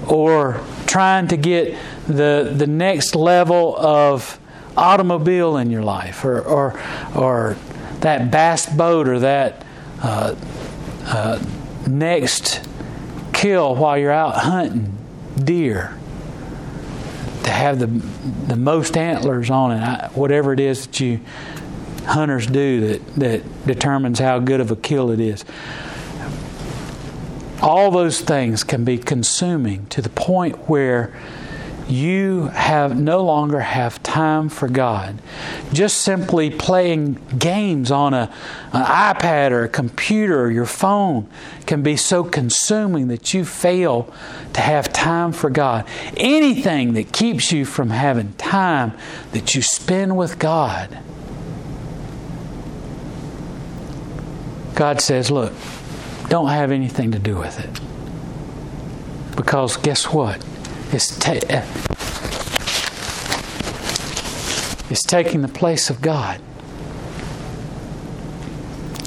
or 0.08 0.60
trying 0.86 1.28
to 1.28 1.36
get 1.36 1.76
the 2.06 2.52
the 2.56 2.66
next 2.66 3.14
level 3.14 3.76
of 3.76 4.38
automobile 4.76 5.56
in 5.56 5.70
your 5.70 5.82
life, 5.82 6.24
or 6.24 6.40
or, 6.40 6.80
or 7.14 7.56
that 8.00 8.30
bass 8.30 8.66
boat, 8.66 9.08
or 9.08 9.20
that 9.20 9.64
uh, 10.02 10.34
uh, 11.06 11.42
next 11.86 12.60
kill 13.44 13.74
while 13.74 13.98
you're 13.98 14.10
out 14.10 14.34
hunting 14.36 14.96
deer 15.36 15.94
to 17.42 17.50
have 17.50 17.78
the 17.78 17.86
the 17.86 18.56
most 18.56 18.96
antlers 18.96 19.50
on 19.50 19.70
it, 19.70 20.10
whatever 20.12 20.54
it 20.54 20.60
is 20.60 20.86
that 20.86 20.98
you 20.98 21.20
hunters 22.06 22.46
do 22.46 22.80
that 22.80 23.14
that 23.16 23.66
determines 23.66 24.18
how 24.18 24.38
good 24.38 24.60
of 24.60 24.70
a 24.70 24.76
kill 24.76 25.10
it 25.10 25.20
is. 25.20 25.44
All 27.60 27.90
those 27.90 28.22
things 28.22 28.64
can 28.64 28.82
be 28.82 28.96
consuming 28.96 29.84
to 29.88 30.00
the 30.00 30.08
point 30.08 30.56
where 30.66 31.12
you 31.88 32.46
have 32.46 32.98
no 32.98 33.22
longer 33.22 33.60
have 33.60 34.02
time 34.02 34.48
for 34.48 34.68
God. 34.68 35.20
Just 35.72 35.98
simply 35.98 36.50
playing 36.50 37.14
games 37.38 37.90
on 37.90 38.14
a, 38.14 38.32
an 38.72 38.84
iPad 38.84 39.50
or 39.50 39.64
a 39.64 39.68
computer 39.68 40.44
or 40.44 40.50
your 40.50 40.66
phone 40.66 41.28
can 41.66 41.82
be 41.82 41.96
so 41.96 42.24
consuming 42.24 43.08
that 43.08 43.34
you 43.34 43.44
fail 43.44 44.12
to 44.54 44.60
have 44.60 44.92
time 44.92 45.32
for 45.32 45.50
God. 45.50 45.86
Anything 46.16 46.94
that 46.94 47.12
keeps 47.12 47.52
you 47.52 47.66
from 47.66 47.90
having 47.90 48.32
time 48.34 48.96
that 49.32 49.54
you 49.54 49.60
spend 49.60 50.16
with 50.16 50.38
God. 50.38 50.98
God 54.74 55.00
says, 55.00 55.30
look, 55.30 55.52
don't 56.28 56.48
have 56.48 56.70
anything 56.70 57.12
to 57.12 57.18
do 57.18 57.36
with 57.36 57.60
it. 57.60 59.36
Because 59.36 59.76
guess 59.76 60.06
what? 60.06 60.44
Is, 60.94 61.08
ta- 61.18 61.32
uh, 61.50 61.62
is 64.90 65.00
taking 65.02 65.42
the 65.42 65.48
place 65.48 65.90
of 65.90 66.00
God. 66.00 66.40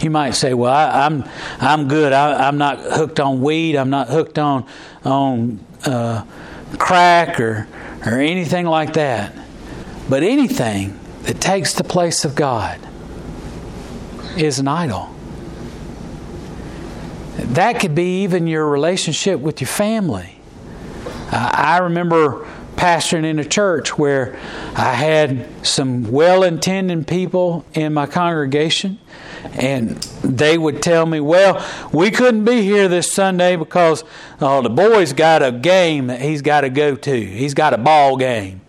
You 0.02 0.12
might 0.12 0.32
say, 0.32 0.54
"Well, 0.54 0.71
I, 0.71 1.06
am 1.06 1.23
I'm, 1.23 1.30
I'm 1.60 1.88
good. 1.88 2.13
I, 2.13 2.47
am 2.47 2.58
not 2.58 2.80
hooked 2.80 3.19
on 3.19 3.41
weed. 3.41 3.76
I'm 3.76 3.89
not 3.89 4.10
hooked 4.10 4.38
on 4.38 4.65
on 5.04 5.60
uh, 5.86 6.23
crack 6.78 7.39
or 7.39 7.67
or 8.06 8.19
anything 8.19 8.67
like 8.67 8.93
that." 8.93 9.34
But 10.08 10.23
anything 10.23 11.00
that 11.23 11.41
takes 11.41 11.73
the 11.73 11.84
place 11.84 12.26
of 12.26 12.36
God 12.36 12.80
is 14.38 14.60
an 14.60 14.67
idol. 14.67 15.13
That 17.38 17.80
could 17.80 17.95
be 17.95 18.23
even 18.23 18.45
your 18.45 18.67
relationship 18.67 19.39
with 19.39 19.62
your 19.62 19.67
family. 19.67 20.37
Uh, 21.31 21.51
I 21.53 21.79
remember 21.79 22.47
pastoring 22.77 23.25
in 23.25 23.39
a 23.39 23.43
church 23.43 23.97
where 23.97 24.39
I 24.75 24.93
had 24.93 25.65
some 25.65 26.11
well 26.11 26.43
intending 26.43 27.03
people 27.03 27.65
in 27.73 27.93
my 27.93 28.05
congregation, 28.05 28.99
and 29.53 29.97
they 30.23 30.57
would 30.57 30.81
tell 30.81 31.05
me, 31.05 31.19
Well, 31.19 31.65
we 31.91 32.11
couldn't 32.11 32.45
be 32.45 32.61
here 32.61 32.87
this 32.87 33.11
Sunday 33.11 33.57
because 33.57 34.03
oh, 34.39 34.61
the 34.61 34.69
boy's 34.69 35.11
got 35.11 35.43
a 35.43 35.51
game 35.51 36.07
that 36.07 36.21
he's 36.21 36.41
got 36.41 36.61
to 36.61 36.69
go 36.69 36.95
to. 36.95 37.25
He's 37.25 37.53
got 37.53 37.73
a 37.73 37.77
ball 37.77 38.15
game. 38.15 38.61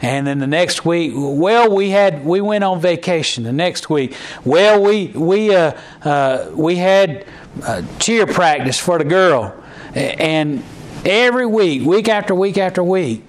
And 0.00 0.26
then 0.26 0.38
the 0.38 0.46
next 0.46 0.84
week, 0.84 1.12
well, 1.14 1.74
we 1.74 1.90
had 1.90 2.24
we 2.24 2.40
went 2.40 2.64
on 2.64 2.80
vacation. 2.80 3.44
The 3.44 3.52
next 3.52 3.90
week, 3.90 4.14
well, 4.44 4.82
we 4.82 5.08
we 5.08 5.54
uh, 5.54 5.78
uh, 6.02 6.50
we 6.54 6.76
had 6.76 7.26
uh, 7.62 7.82
cheer 7.98 8.26
practice 8.26 8.78
for 8.78 8.98
the 8.98 9.04
girl, 9.04 9.54
and 9.94 10.62
Every 11.06 11.46
week, 11.46 11.86
week 11.86 12.08
after 12.08 12.34
week 12.34 12.58
after 12.58 12.82
week, 12.82 13.22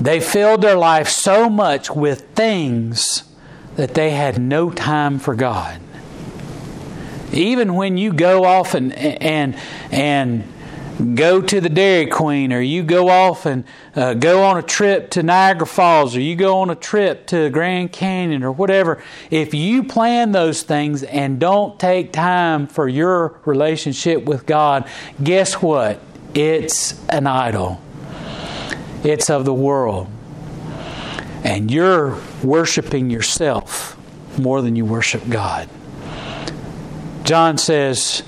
they 0.00 0.18
filled 0.18 0.62
their 0.62 0.74
life 0.74 1.08
so 1.08 1.48
much 1.48 1.88
with 1.88 2.22
things 2.34 3.22
that 3.76 3.94
they 3.94 4.10
had 4.10 4.40
no 4.40 4.70
time 4.72 5.20
for 5.20 5.36
God. 5.36 5.80
Even 7.32 7.74
when 7.74 7.96
you 7.96 8.12
go 8.12 8.44
off 8.44 8.74
and 8.74 8.92
and 8.92 9.56
and 9.92 10.42
go 11.14 11.40
to 11.40 11.60
the 11.60 11.68
Dairy 11.68 12.06
Queen, 12.06 12.52
or 12.52 12.60
you 12.60 12.82
go 12.82 13.08
off 13.08 13.46
and 13.46 13.62
uh, 13.94 14.14
go 14.14 14.42
on 14.42 14.58
a 14.58 14.62
trip 14.62 15.10
to 15.10 15.22
Niagara 15.22 15.68
Falls, 15.68 16.16
or 16.16 16.20
you 16.20 16.34
go 16.34 16.58
on 16.58 16.70
a 16.70 16.74
trip 16.74 17.26
to 17.28 17.44
the 17.44 17.50
Grand 17.50 17.92
Canyon, 17.92 18.42
or 18.42 18.50
whatever, 18.50 19.00
if 19.30 19.54
you 19.54 19.84
plan 19.84 20.32
those 20.32 20.64
things 20.64 21.04
and 21.04 21.38
don't 21.38 21.78
take 21.78 22.12
time 22.12 22.66
for 22.66 22.88
your 22.88 23.38
relationship 23.44 24.24
with 24.24 24.46
God, 24.46 24.88
guess 25.22 25.54
what? 25.54 26.00
It's 26.34 27.00
an 27.08 27.26
idol, 27.26 27.80
it's 29.02 29.30
of 29.30 29.44
the 29.44 29.54
world. 29.54 30.08
And 31.44 31.70
you're 31.70 32.18
worshiping 32.42 33.10
yourself 33.10 33.98
more 34.38 34.62
than 34.62 34.76
you 34.76 34.84
worship 34.84 35.22
God. 35.28 35.68
John 37.22 37.58
says, 37.58 38.22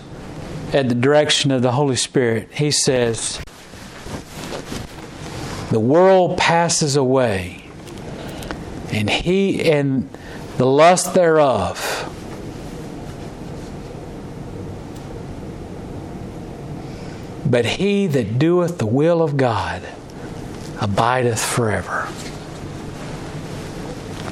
at 0.72 0.88
the 0.88 0.94
direction 0.94 1.50
of 1.50 1.62
the 1.62 1.72
Holy 1.72 1.96
Spirit, 1.96 2.48
he 2.52 2.70
says, 2.70 3.40
The 5.70 5.80
world 5.80 6.38
passes 6.38 6.96
away, 6.96 7.64
and 8.90 9.08
he 9.08 9.70
and 9.70 10.08
the 10.58 10.66
lust 10.66 11.14
thereof. 11.14 12.05
But 17.48 17.64
he 17.64 18.06
that 18.08 18.38
doeth 18.38 18.78
the 18.78 18.86
will 18.86 19.22
of 19.22 19.36
God 19.36 19.82
abideth 20.80 21.42
forever. 21.42 22.08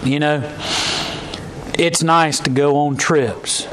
You 0.04 0.18
know, 0.18 0.56
it's 1.78 2.02
nice 2.02 2.40
to 2.40 2.50
go 2.50 2.76
on 2.78 2.96
trips. 2.96 3.66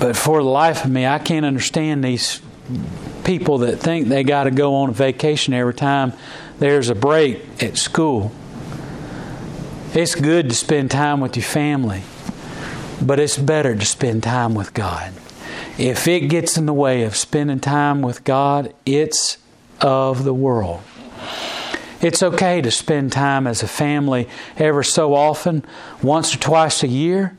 But 0.00 0.16
for 0.16 0.42
the 0.42 0.48
life 0.48 0.84
of 0.84 0.90
me, 0.90 1.06
I 1.06 1.18
can't 1.18 1.44
understand 1.44 2.02
these 2.02 2.40
people 3.24 3.58
that 3.58 3.76
think 3.76 4.08
they 4.08 4.24
got 4.24 4.44
to 4.44 4.50
go 4.50 4.76
on 4.76 4.88
a 4.88 4.92
vacation 4.92 5.52
every 5.52 5.74
time 5.74 6.14
there's 6.58 6.88
a 6.88 6.94
break 6.94 7.62
at 7.62 7.76
school. 7.76 8.32
It's 9.92 10.14
good 10.14 10.48
to 10.48 10.54
spend 10.54 10.90
time 10.90 11.20
with 11.20 11.36
your 11.36 11.44
family, 11.44 12.02
but 13.02 13.18
it's 13.18 13.36
better 13.36 13.74
to 13.74 13.84
spend 13.84 14.22
time 14.22 14.54
with 14.54 14.72
God. 14.72 15.12
If 15.78 16.06
it 16.08 16.28
gets 16.28 16.56
in 16.56 16.66
the 16.66 16.74
way 16.74 17.02
of 17.02 17.16
spending 17.16 17.60
time 17.60 18.02
with 18.02 18.24
God, 18.24 18.74
it's 18.84 19.38
of 19.80 20.24
the 20.24 20.34
world. 20.34 20.82
It's 22.00 22.22
okay 22.22 22.62
to 22.62 22.70
spend 22.70 23.12
time 23.12 23.46
as 23.46 23.62
a 23.62 23.68
family 23.68 24.28
ever 24.56 24.82
so 24.82 25.14
often, 25.14 25.64
once 26.02 26.34
or 26.34 26.38
twice 26.38 26.82
a 26.82 26.88
year, 26.88 27.36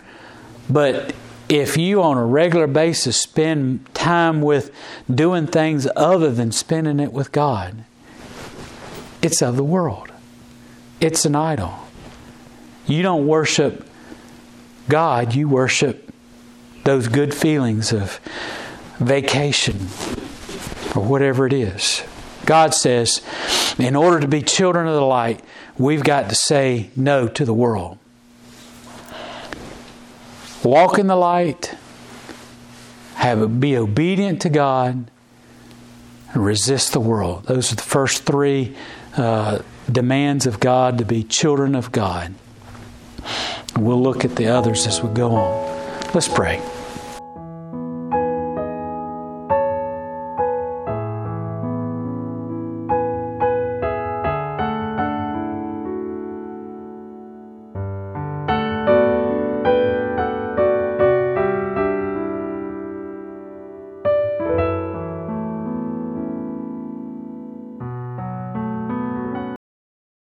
but 0.69 1.13
if 1.49 1.75
you 1.75 2.01
on 2.01 2.17
a 2.17 2.25
regular 2.25 2.67
basis 2.67 3.19
spend 3.19 3.93
time 3.93 4.41
with 4.41 4.71
doing 5.13 5.47
things 5.47 5.87
other 5.95 6.31
than 6.31 6.51
spending 6.51 6.99
it 6.99 7.11
with 7.11 7.31
God, 7.31 7.83
it's 9.21 9.41
of 9.41 9.57
the 9.57 9.63
world. 9.63 10.11
It's 10.99 11.25
an 11.25 11.35
idol. 11.35 11.73
You 12.85 13.01
don't 13.01 13.27
worship 13.27 13.87
God, 14.87 15.35
you 15.35 15.49
worship 15.49 16.10
those 16.83 17.07
good 17.07 17.33
feelings 17.33 17.91
of 17.91 18.19
vacation 18.99 19.77
or 20.95 21.03
whatever 21.03 21.45
it 21.45 21.53
is. 21.53 22.03
God 22.45 22.73
says, 22.73 23.21
in 23.77 23.95
order 23.95 24.19
to 24.19 24.27
be 24.27 24.41
children 24.41 24.87
of 24.87 24.95
the 24.95 25.01
light, 25.01 25.41
we've 25.77 26.03
got 26.03 26.29
to 26.29 26.35
say 26.35 26.89
no 26.95 27.27
to 27.27 27.45
the 27.45 27.53
world. 27.53 27.97
Walk 30.63 30.99
in 30.99 31.07
the 31.07 31.15
light, 31.15 31.75
have 33.15 33.59
be 33.59 33.75
obedient 33.77 34.41
to 34.41 34.49
God, 34.49 35.09
and 36.33 36.45
resist 36.45 36.93
the 36.93 36.99
world. 36.99 37.45
Those 37.45 37.71
are 37.71 37.75
the 37.75 37.81
first 37.81 38.23
three 38.23 38.75
uh, 39.17 39.59
demands 39.91 40.45
of 40.45 40.59
God 40.59 40.97
to 40.99 41.05
be 41.05 41.23
children 41.23 41.75
of 41.75 41.91
God. 41.91 42.33
We'll 43.75 44.01
look 44.01 44.23
at 44.23 44.35
the 44.35 44.47
others 44.47 44.87
as 44.87 45.01
we 45.01 45.13
go 45.13 45.35
on. 45.35 46.13
Let's 46.13 46.27
pray. 46.27 46.61